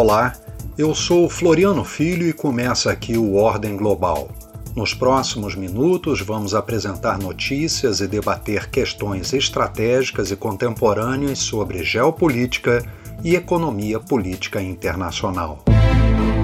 Olá, 0.00 0.32
eu 0.78 0.94
sou 0.94 1.28
Floriano 1.28 1.82
Filho 1.82 2.28
e 2.28 2.32
começa 2.32 2.88
aqui 2.88 3.18
o 3.18 3.34
Ordem 3.34 3.76
Global. 3.76 4.28
Nos 4.76 4.94
próximos 4.94 5.56
minutos, 5.56 6.20
vamos 6.20 6.54
apresentar 6.54 7.18
notícias 7.18 7.98
e 7.98 8.06
debater 8.06 8.70
questões 8.70 9.32
estratégicas 9.32 10.30
e 10.30 10.36
contemporâneas 10.36 11.40
sobre 11.40 11.82
geopolítica 11.82 12.80
e 13.24 13.34
economia 13.34 13.98
política 13.98 14.62
internacional. 14.62 15.64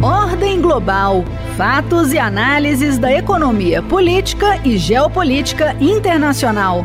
Ordem 0.03 0.61
Global 0.61 1.25
Fatos 1.57 2.13
e 2.13 2.19
análises 2.19 2.99
da 2.99 3.13
economia 3.13 3.81
política 3.81 4.57
e 4.67 4.77
geopolítica 4.77 5.77
internacional. 5.81 6.85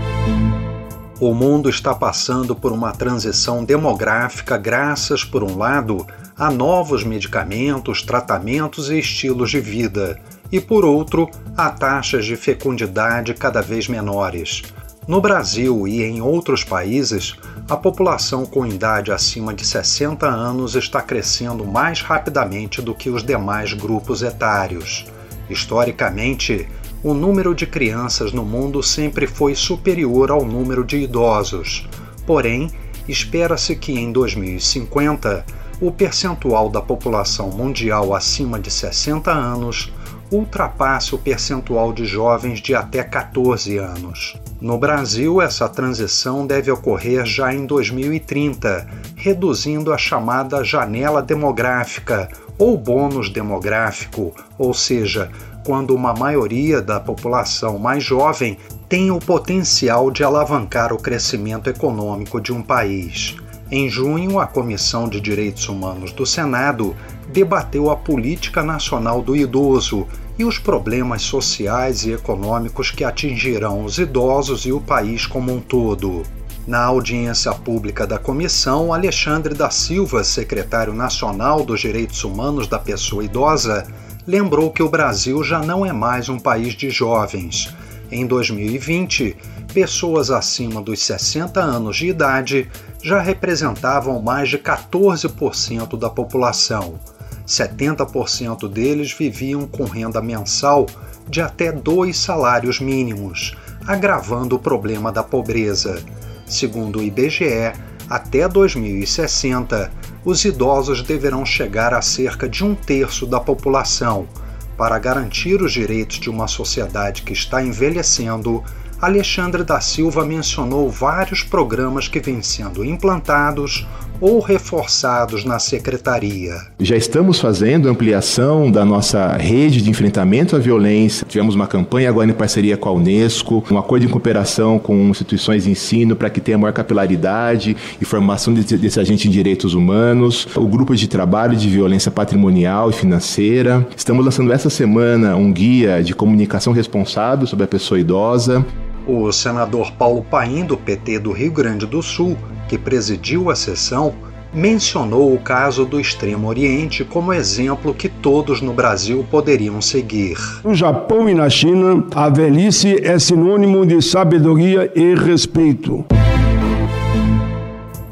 O 1.19 1.33
mundo 1.33 1.67
está 1.67 1.95
passando 1.95 2.55
por 2.55 2.71
uma 2.71 2.91
transição 2.91 3.65
demográfica, 3.65 4.55
graças, 4.55 5.23
por 5.23 5.43
um 5.43 5.57
lado, 5.57 6.07
a 6.39 6.49
novos 6.49 7.03
medicamentos, 7.03 8.01
tratamentos 8.01 8.89
e 8.89 8.97
estilos 8.97 9.51
de 9.51 9.59
vida, 9.59 10.17
e 10.49 10.61
por 10.61 10.85
outro, 10.85 11.29
a 11.55 11.69
taxas 11.69 12.25
de 12.25 12.37
fecundidade 12.37 13.33
cada 13.33 13.61
vez 13.61 13.89
menores. 13.89 14.63
No 15.05 15.19
Brasil 15.19 15.85
e 15.85 16.01
em 16.01 16.21
outros 16.21 16.63
países, 16.63 17.35
a 17.69 17.75
população 17.75 18.45
com 18.45 18.65
idade 18.65 19.11
acima 19.11 19.53
de 19.53 19.65
60 19.65 20.25
anos 20.25 20.75
está 20.75 21.01
crescendo 21.01 21.65
mais 21.65 22.01
rapidamente 22.01 22.81
do 22.81 22.95
que 22.95 23.09
os 23.09 23.21
demais 23.21 23.73
grupos 23.73 24.21
etários. 24.21 25.05
Historicamente, 25.49 26.67
o 27.03 27.13
número 27.13 27.53
de 27.53 27.65
crianças 27.65 28.31
no 28.31 28.45
mundo 28.45 28.81
sempre 28.81 29.27
foi 29.27 29.55
superior 29.55 30.31
ao 30.31 30.45
número 30.45 30.85
de 30.85 30.97
idosos. 30.97 31.87
Porém, 32.25 32.71
espera-se 33.07 33.75
que 33.75 33.91
em 33.91 34.11
2050 34.11 35.45
o 35.81 35.91
percentual 35.91 36.69
da 36.69 36.81
população 36.81 37.49
mundial 37.49 38.13
acima 38.13 38.59
de 38.59 38.69
60 38.69 39.31
anos 39.31 39.91
ultrapasse 40.31 41.15
o 41.15 41.17
percentual 41.17 41.91
de 41.91 42.05
jovens 42.05 42.59
de 42.59 42.75
até 42.75 43.03
14 43.03 43.77
anos. 43.77 44.37
No 44.61 44.77
Brasil, 44.77 45.41
essa 45.41 45.67
transição 45.67 46.45
deve 46.45 46.69
ocorrer 46.69 47.25
já 47.25 47.53
em 47.53 47.65
2030, 47.65 48.85
reduzindo 49.15 49.91
a 49.91 49.97
chamada 49.97 50.63
janela 50.63 51.21
demográfica 51.21 52.29
ou 52.57 52.77
bônus 52.77 53.29
demográfico, 53.29 54.35
ou 54.57 54.73
seja, 54.73 55.31
quando 55.65 55.95
uma 55.95 56.13
maioria 56.13 56.81
da 56.81 56.99
população 56.99 57.79
mais 57.79 58.03
jovem 58.03 58.57
tem 58.87 59.11
o 59.11 59.19
potencial 59.19 60.11
de 60.11 60.23
alavancar 60.23 60.91
o 60.91 60.97
crescimento 60.97 61.69
econômico 61.69 62.41
de 62.41 62.51
um 62.51 62.61
país. 62.61 63.35
Em 63.71 63.87
junho, 63.87 64.39
a 64.39 64.47
Comissão 64.47 65.07
de 65.07 65.21
Direitos 65.21 65.69
Humanos 65.69 66.11
do 66.11 66.25
Senado 66.25 66.95
debateu 67.31 67.91
a 67.91 67.95
Política 67.95 68.63
Nacional 68.63 69.21
do 69.21 69.35
Idoso 69.35 70.07
e 70.39 70.43
os 70.43 70.57
problemas 70.57 71.21
sociais 71.21 72.03
e 72.03 72.11
econômicos 72.11 72.89
que 72.89 73.03
atingirão 73.03 73.83
os 73.83 73.99
idosos 73.99 74.65
e 74.65 74.71
o 74.71 74.81
país 74.81 75.27
como 75.27 75.53
um 75.53 75.59
todo. 75.59 76.23
Na 76.65 76.83
audiência 76.85 77.53
pública 77.53 78.07
da 78.07 78.17
comissão, 78.17 78.91
Alexandre 78.91 79.53
da 79.53 79.69
Silva, 79.69 80.23
secretário 80.23 80.93
nacional 80.93 81.63
dos 81.63 81.79
Direitos 81.79 82.23
Humanos 82.23 82.67
da 82.67 82.79
Pessoa 82.79 83.23
Idosa, 83.23 83.85
lembrou 84.25 84.71
que 84.71 84.81
o 84.81 84.89
Brasil 84.89 85.43
já 85.43 85.59
não 85.59 85.85
é 85.85 85.93
mais 85.93 86.27
um 86.27 86.39
país 86.39 86.73
de 86.73 86.89
jovens. 86.89 87.71
Em 88.11 88.25
2020, 88.25 89.35
pessoas 89.73 90.31
acima 90.31 90.81
dos 90.81 91.01
60 91.03 91.59
anos 91.59 91.97
de 91.97 92.07
idade 92.07 92.69
já 93.01 93.21
representavam 93.21 94.21
mais 94.21 94.49
de 94.49 94.57
14% 94.57 95.97
da 95.97 96.09
população. 96.09 96.99
70% 97.47 98.67
deles 98.67 99.11
viviam 99.11 99.65
com 99.65 99.85
renda 99.85 100.21
mensal 100.21 100.85
de 101.27 101.41
até 101.41 101.71
dois 101.71 102.17
salários 102.17 102.79
mínimos, 102.79 103.55
agravando 103.87 104.55
o 104.55 104.59
problema 104.59 105.11
da 105.11 105.23
pobreza. 105.23 106.03
Segundo 106.45 106.99
o 106.99 107.03
IBGE, 107.03 107.73
até 108.09 108.47
2060, 108.47 109.91
os 110.25 110.43
idosos 110.43 111.01
deverão 111.03 111.45
chegar 111.45 111.93
a 111.93 112.01
cerca 112.01 112.49
de 112.49 112.63
um 112.63 112.75
terço 112.75 113.25
da 113.25 113.39
população. 113.39 114.27
Para 114.75 114.97
garantir 114.97 115.61
os 115.61 115.73
direitos 115.73 116.19
de 116.19 116.29
uma 116.29 116.47
sociedade 116.47 117.21
que 117.23 117.33
está 117.33 117.61
envelhecendo, 117.61 118.63
Alexandre 119.01 119.63
da 119.63 119.79
Silva 119.79 120.25
mencionou 120.25 120.89
vários 120.89 121.41
programas 121.41 122.09
que 122.09 122.19
vêm 122.19 122.41
sendo 122.41 122.83
implantados 122.83 123.87
ou 124.19 124.41
reforçados 124.41 125.45
na 125.45 125.57
secretaria. 125.57 126.57
Já 126.77 126.97
estamos 126.97 127.39
fazendo 127.39 127.87
ampliação 127.87 128.69
da 128.69 128.83
nossa 128.83 129.37
rede 129.37 129.81
de 129.81 129.89
enfrentamento 129.89 130.57
à 130.57 130.59
violência. 130.59 131.25
Tivemos 131.25 131.55
uma 131.55 131.65
campanha 131.65 132.09
agora 132.09 132.29
em 132.29 132.33
parceria 132.33 132.75
com 132.75 132.89
a 132.89 132.91
Unesco, 132.91 133.63
um 133.71 133.77
acordo 133.77 134.05
de 134.05 134.11
cooperação 134.11 134.77
com 134.77 134.93
instituições 135.07 135.63
de 135.63 135.71
ensino 135.71 136.13
para 136.13 136.29
que 136.29 136.41
tenha 136.41 136.57
maior 136.57 136.73
capilaridade 136.73 137.77
e 138.01 138.03
formação 138.03 138.53
desse, 138.53 138.77
desse 138.77 138.99
agente 138.99 139.29
em 139.29 139.31
direitos 139.31 139.73
humanos, 139.73 140.45
o 140.57 140.67
grupo 140.67 140.93
de 140.93 141.07
trabalho 141.07 141.55
de 141.55 141.69
violência 141.69 142.11
patrimonial 142.11 142.89
e 142.89 142.93
financeira. 142.93 143.87
Estamos 143.95 144.25
lançando 144.25 144.51
essa 144.51 144.69
semana 144.69 145.37
um 145.37 145.53
guia 145.53 146.03
de 146.03 146.13
comunicação 146.13 146.73
responsável 146.73 147.47
sobre 147.47 147.63
a 147.63 147.67
pessoa 147.69 147.97
idosa. 147.97 148.65
O 149.11 149.31
senador 149.31 149.91
Paulo 149.93 150.23
Paim, 150.23 150.63
do 150.63 150.77
PT 150.77 151.17
do 151.17 151.31
Rio 151.31 151.51
Grande 151.51 151.87
do 151.87 151.99
Sul, 151.99 152.37
que 152.67 152.77
presidiu 152.77 153.49
a 153.49 153.55
sessão, 153.55 154.13
mencionou 154.53 155.33
o 155.33 155.39
caso 155.39 155.83
do 155.83 155.99
Extremo 155.99 156.47
Oriente 156.47 157.03
como 157.03 157.33
exemplo 157.33 157.91
que 157.91 158.07
todos 158.07 158.61
no 158.61 158.71
Brasil 158.71 159.25
poderiam 159.31 159.81
seguir. 159.81 160.37
No 160.63 160.75
Japão 160.75 161.27
e 161.27 161.33
na 161.33 161.49
China, 161.49 162.05
a 162.13 162.29
velhice 162.29 163.03
é 163.03 163.17
sinônimo 163.17 163.83
de 163.83 163.99
sabedoria 163.99 164.91
e 164.95 165.15
respeito. 165.15 166.05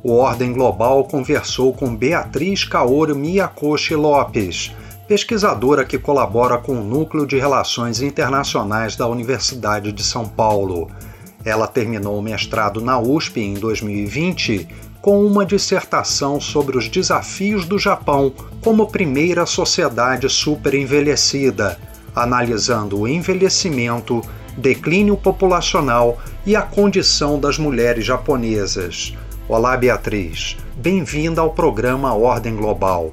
O 0.02 0.14
Ordem 0.14 0.52
Global 0.52 1.04
conversou 1.04 1.74
com 1.74 1.96
Beatriz 1.96 2.64
Kaoru 2.64 3.16
Miyakoshi 3.16 3.94
Lopes, 3.94 4.72
pesquisadora 5.08 5.86
que 5.86 5.98
colabora 5.98 6.58
com 6.58 6.74
o 6.74 6.84
Núcleo 6.84 7.26
de 7.26 7.38
Relações 7.38 8.02
Internacionais 8.02 8.96
da 8.96 9.08
Universidade 9.08 9.92
de 9.94 10.04
São 10.04 10.28
Paulo. 10.28 10.92
Ela 11.46 11.66
terminou 11.66 12.20
o 12.20 12.22
mestrado 12.22 12.82
na 12.82 13.00
USP 13.00 13.40
em 13.40 13.54
2020 13.54 14.68
com 15.02 15.26
uma 15.26 15.46
dissertação 15.46 16.42
sobre 16.42 16.78
os 16.78 16.90
desafios 16.90 17.66
do 17.66 17.80
Japão 17.80 18.34
como 18.62 18.92
primeira 18.92 19.46
sociedade 19.46 20.28
superenvelhecida, 20.28 21.80
analisando 22.14 23.00
o 23.00 23.08
envelhecimento, 23.08 24.22
declínio 24.58 25.16
populacional 25.16 26.18
e 26.46 26.54
a 26.54 26.62
condição 26.62 27.40
das 27.40 27.58
mulheres 27.58 28.06
japonesas. 28.06 29.16
Olá, 29.48 29.78
Beatriz. 29.78 30.58
Bem-vinda 30.76 31.40
ao 31.40 31.52
programa 31.52 32.14
Ordem 32.14 32.54
Global. 32.54 33.10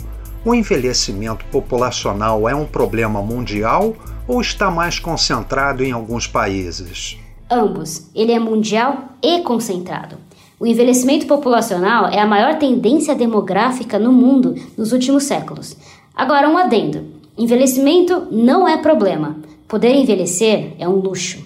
O 0.46 0.54
envelhecimento 0.54 1.42
populacional 1.46 2.46
é 2.46 2.54
um 2.54 2.66
problema 2.66 3.22
mundial 3.22 3.96
ou 4.28 4.42
está 4.42 4.70
mais 4.70 4.98
concentrado 4.98 5.82
em 5.82 5.90
alguns 5.90 6.26
países? 6.26 7.16
Ambos. 7.50 8.10
Ele 8.14 8.30
é 8.30 8.38
mundial 8.38 9.08
e 9.22 9.40
concentrado. 9.40 10.18
O 10.60 10.66
envelhecimento 10.66 11.26
populacional 11.26 12.08
é 12.08 12.20
a 12.20 12.26
maior 12.26 12.58
tendência 12.58 13.14
demográfica 13.14 13.98
no 13.98 14.12
mundo 14.12 14.54
nos 14.76 14.92
últimos 14.92 15.24
séculos. 15.24 15.78
Agora, 16.14 16.46
um 16.46 16.58
adendo: 16.58 17.06
envelhecimento 17.38 18.26
não 18.30 18.68
é 18.68 18.76
problema. 18.76 19.36
Poder 19.66 19.94
envelhecer 19.94 20.74
é 20.78 20.86
um 20.86 20.96
luxo. 20.96 21.42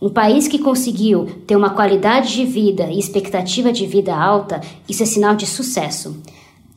Um 0.00 0.08
país 0.08 0.48
que 0.48 0.58
conseguiu 0.58 1.26
ter 1.46 1.56
uma 1.56 1.70
qualidade 1.70 2.32
de 2.32 2.46
vida 2.46 2.84
e 2.84 2.98
expectativa 2.98 3.70
de 3.70 3.86
vida 3.86 4.16
alta, 4.16 4.62
isso 4.88 5.02
é 5.02 5.06
sinal 5.06 5.36
de 5.36 5.46
sucesso. 5.46 6.16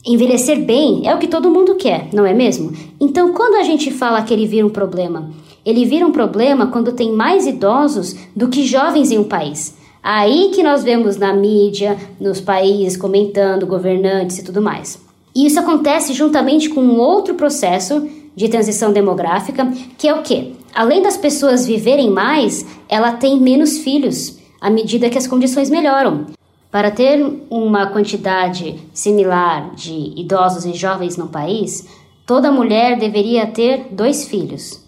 Envelhecer 0.05 0.65
bem 0.65 1.07
é 1.07 1.15
o 1.15 1.17
que 1.17 1.27
todo 1.27 1.49
mundo 1.49 1.75
quer, 1.75 2.09
não 2.11 2.25
é 2.25 2.33
mesmo? 2.33 2.73
Então, 2.99 3.31
quando 3.31 3.55
a 3.55 3.63
gente 3.63 3.89
fala 3.89 4.21
que 4.21 4.33
ele 4.33 4.45
vira 4.45 4.67
um 4.67 4.69
problema, 4.69 5.31
ele 5.65 5.85
vira 5.85 6.05
um 6.05 6.11
problema 6.11 6.67
quando 6.67 6.91
tem 6.91 7.09
mais 7.09 7.47
idosos 7.47 8.13
do 8.35 8.49
que 8.49 8.65
jovens 8.65 9.11
em 9.11 9.17
um 9.17 9.23
país. 9.23 9.77
Aí 10.03 10.51
que 10.53 10.61
nós 10.61 10.83
vemos 10.83 11.15
na 11.15 11.31
mídia, 11.33 11.97
nos 12.19 12.41
países 12.41 12.97
comentando, 12.97 13.65
governantes 13.65 14.39
e 14.39 14.43
tudo 14.43 14.61
mais. 14.61 14.99
E 15.33 15.45
isso 15.45 15.57
acontece 15.57 16.11
juntamente 16.11 16.69
com 16.69 16.81
um 16.81 16.99
outro 16.99 17.35
processo 17.35 18.05
de 18.35 18.49
transição 18.49 18.91
demográfica, 18.91 19.71
que 19.97 20.09
é 20.09 20.13
o 20.13 20.21
quê? 20.21 20.51
Além 20.75 21.01
das 21.01 21.15
pessoas 21.15 21.65
viverem 21.65 22.09
mais, 22.09 22.65
ela 22.89 23.13
tem 23.13 23.39
menos 23.39 23.77
filhos 23.77 24.37
à 24.59 24.69
medida 24.69 25.09
que 25.09 25.17
as 25.17 25.27
condições 25.27 25.69
melhoram. 25.69 26.25
Para 26.73 26.89
ter 26.89 27.23
uma 27.51 27.85
quantidade 27.85 28.79
similar 28.91 29.75
de 29.75 30.19
idosos 30.19 30.65
e 30.65 30.73
jovens 30.73 31.15
no 31.17 31.27
país, 31.27 31.87
toda 32.25 32.51
mulher 32.51 32.97
deveria 32.97 33.45
ter 33.45 33.89
dois 33.91 34.27
filhos. 34.27 34.83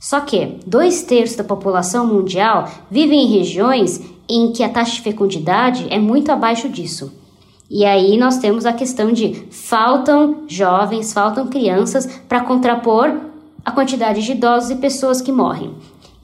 Só 0.00 0.18
que 0.18 0.58
dois 0.66 1.04
terços 1.04 1.36
da 1.36 1.44
população 1.44 2.08
mundial 2.08 2.68
vivem 2.90 3.20
em 3.20 3.38
regiões 3.38 4.02
em 4.28 4.50
que 4.50 4.64
a 4.64 4.68
taxa 4.68 4.96
de 4.96 5.02
fecundidade 5.02 5.86
é 5.90 5.98
muito 6.00 6.32
abaixo 6.32 6.68
disso. 6.68 7.12
E 7.70 7.84
aí 7.84 8.18
nós 8.18 8.38
temos 8.38 8.66
a 8.66 8.72
questão 8.72 9.12
de 9.12 9.46
faltam 9.48 10.42
jovens, 10.48 11.12
faltam 11.12 11.46
crianças 11.46 12.04
para 12.28 12.40
contrapor 12.40 13.16
a 13.64 13.70
quantidade 13.70 14.24
de 14.24 14.32
idosos 14.32 14.70
e 14.70 14.74
pessoas 14.74 15.20
que 15.20 15.30
morrem. 15.30 15.72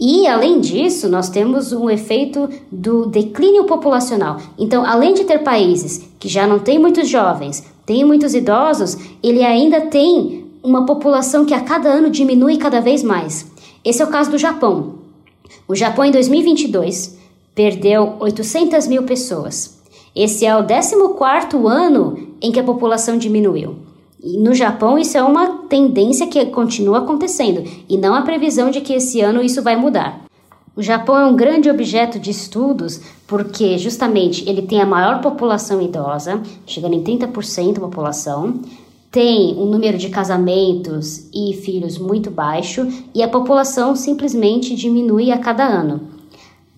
E, 0.01 0.29
além 0.29 0.61
disso, 0.61 1.09
nós 1.09 1.29
temos 1.29 1.73
um 1.73 1.91
efeito 1.91 2.49
do 2.71 3.07
declínio 3.07 3.65
populacional. 3.65 4.37
Então, 4.57 4.85
além 4.85 5.13
de 5.13 5.25
ter 5.25 5.39
países 5.41 6.09
que 6.21 6.29
já 6.29 6.47
não 6.47 6.61
têm 6.61 6.79
muitos 6.79 7.09
jovens, 7.09 7.65
têm 7.85 8.05
muitos 8.05 8.33
idosos, 8.35 8.97
ele 9.23 9.43
ainda 9.43 9.81
tem 9.83 10.47
uma 10.63 10.87
população 10.87 11.45
que 11.45 11.55
a 11.55 11.63
cada 11.63 11.89
ano 11.89 12.11
diminui 12.11 12.59
cada 12.59 12.81
vez 12.81 13.03
mais. 13.03 13.51
Esse 13.85 14.03
é 14.03 14.05
o 14.05 14.11
caso 14.11 14.31
do 14.31 14.39
Japão. 14.39 14.95
O 15.67 15.75
Japão, 15.75 16.05
em 16.05 16.13
2022, 16.13 17.19
perdeu 17.55 18.15
800 18.21 18.87
mil 18.87 19.03
pessoas. 19.03 19.79
Esse 20.15 20.47
é 20.47 20.57
o 20.57 20.65
14º 20.65 21.69
ano 21.69 22.29
em 22.41 22.53
que 22.53 22.61
a 22.61 22.65
população 22.65 23.19
diminuiu. 23.19 23.77
No 24.37 24.55
Japão 24.55 24.99
isso 24.99 25.17
é 25.17 25.23
uma 25.23 25.65
tendência 25.69 26.27
que 26.27 26.45
continua 26.47 26.99
acontecendo 26.99 27.65
e 27.89 27.97
não 27.97 28.15
há 28.15 28.23
previsão 28.23 28.71
de 28.71 28.81
que 28.81 28.93
esse 28.93 29.21
ano 29.21 29.43
isso 29.43 29.63
vai 29.63 29.77
mudar. 29.77 30.25
O 30.77 30.83
Japão 30.83 31.17
é 31.17 31.25
um 31.25 31.35
grande 31.35 31.71
objeto 31.71 32.19
de 32.19 32.31
estudos 32.31 33.01
porque 33.27 33.79
justamente 33.79 34.49
ele 34.49 34.63
tem 34.63 34.81
a 34.81 34.87
maior 34.87 35.21
população 35.21 35.81
idosa, 35.81 36.43
chegando 36.67 36.95
em 36.95 37.03
30% 37.03 37.75
da 37.75 37.81
população, 37.81 38.61
tem 39.11 39.57
um 39.57 39.65
número 39.65 39.97
de 39.97 40.11
casamentos 40.11 41.29
e 41.33 41.55
filhos 41.55 41.97
muito 41.97 42.31
baixo 42.31 42.87
e 43.15 43.23
a 43.23 43.29
população 43.29 43.97
simplesmente 43.97 44.77
diminui 44.77 45.33
a 45.33 45.39
cada 45.39 45.67
ano. 45.67 46.03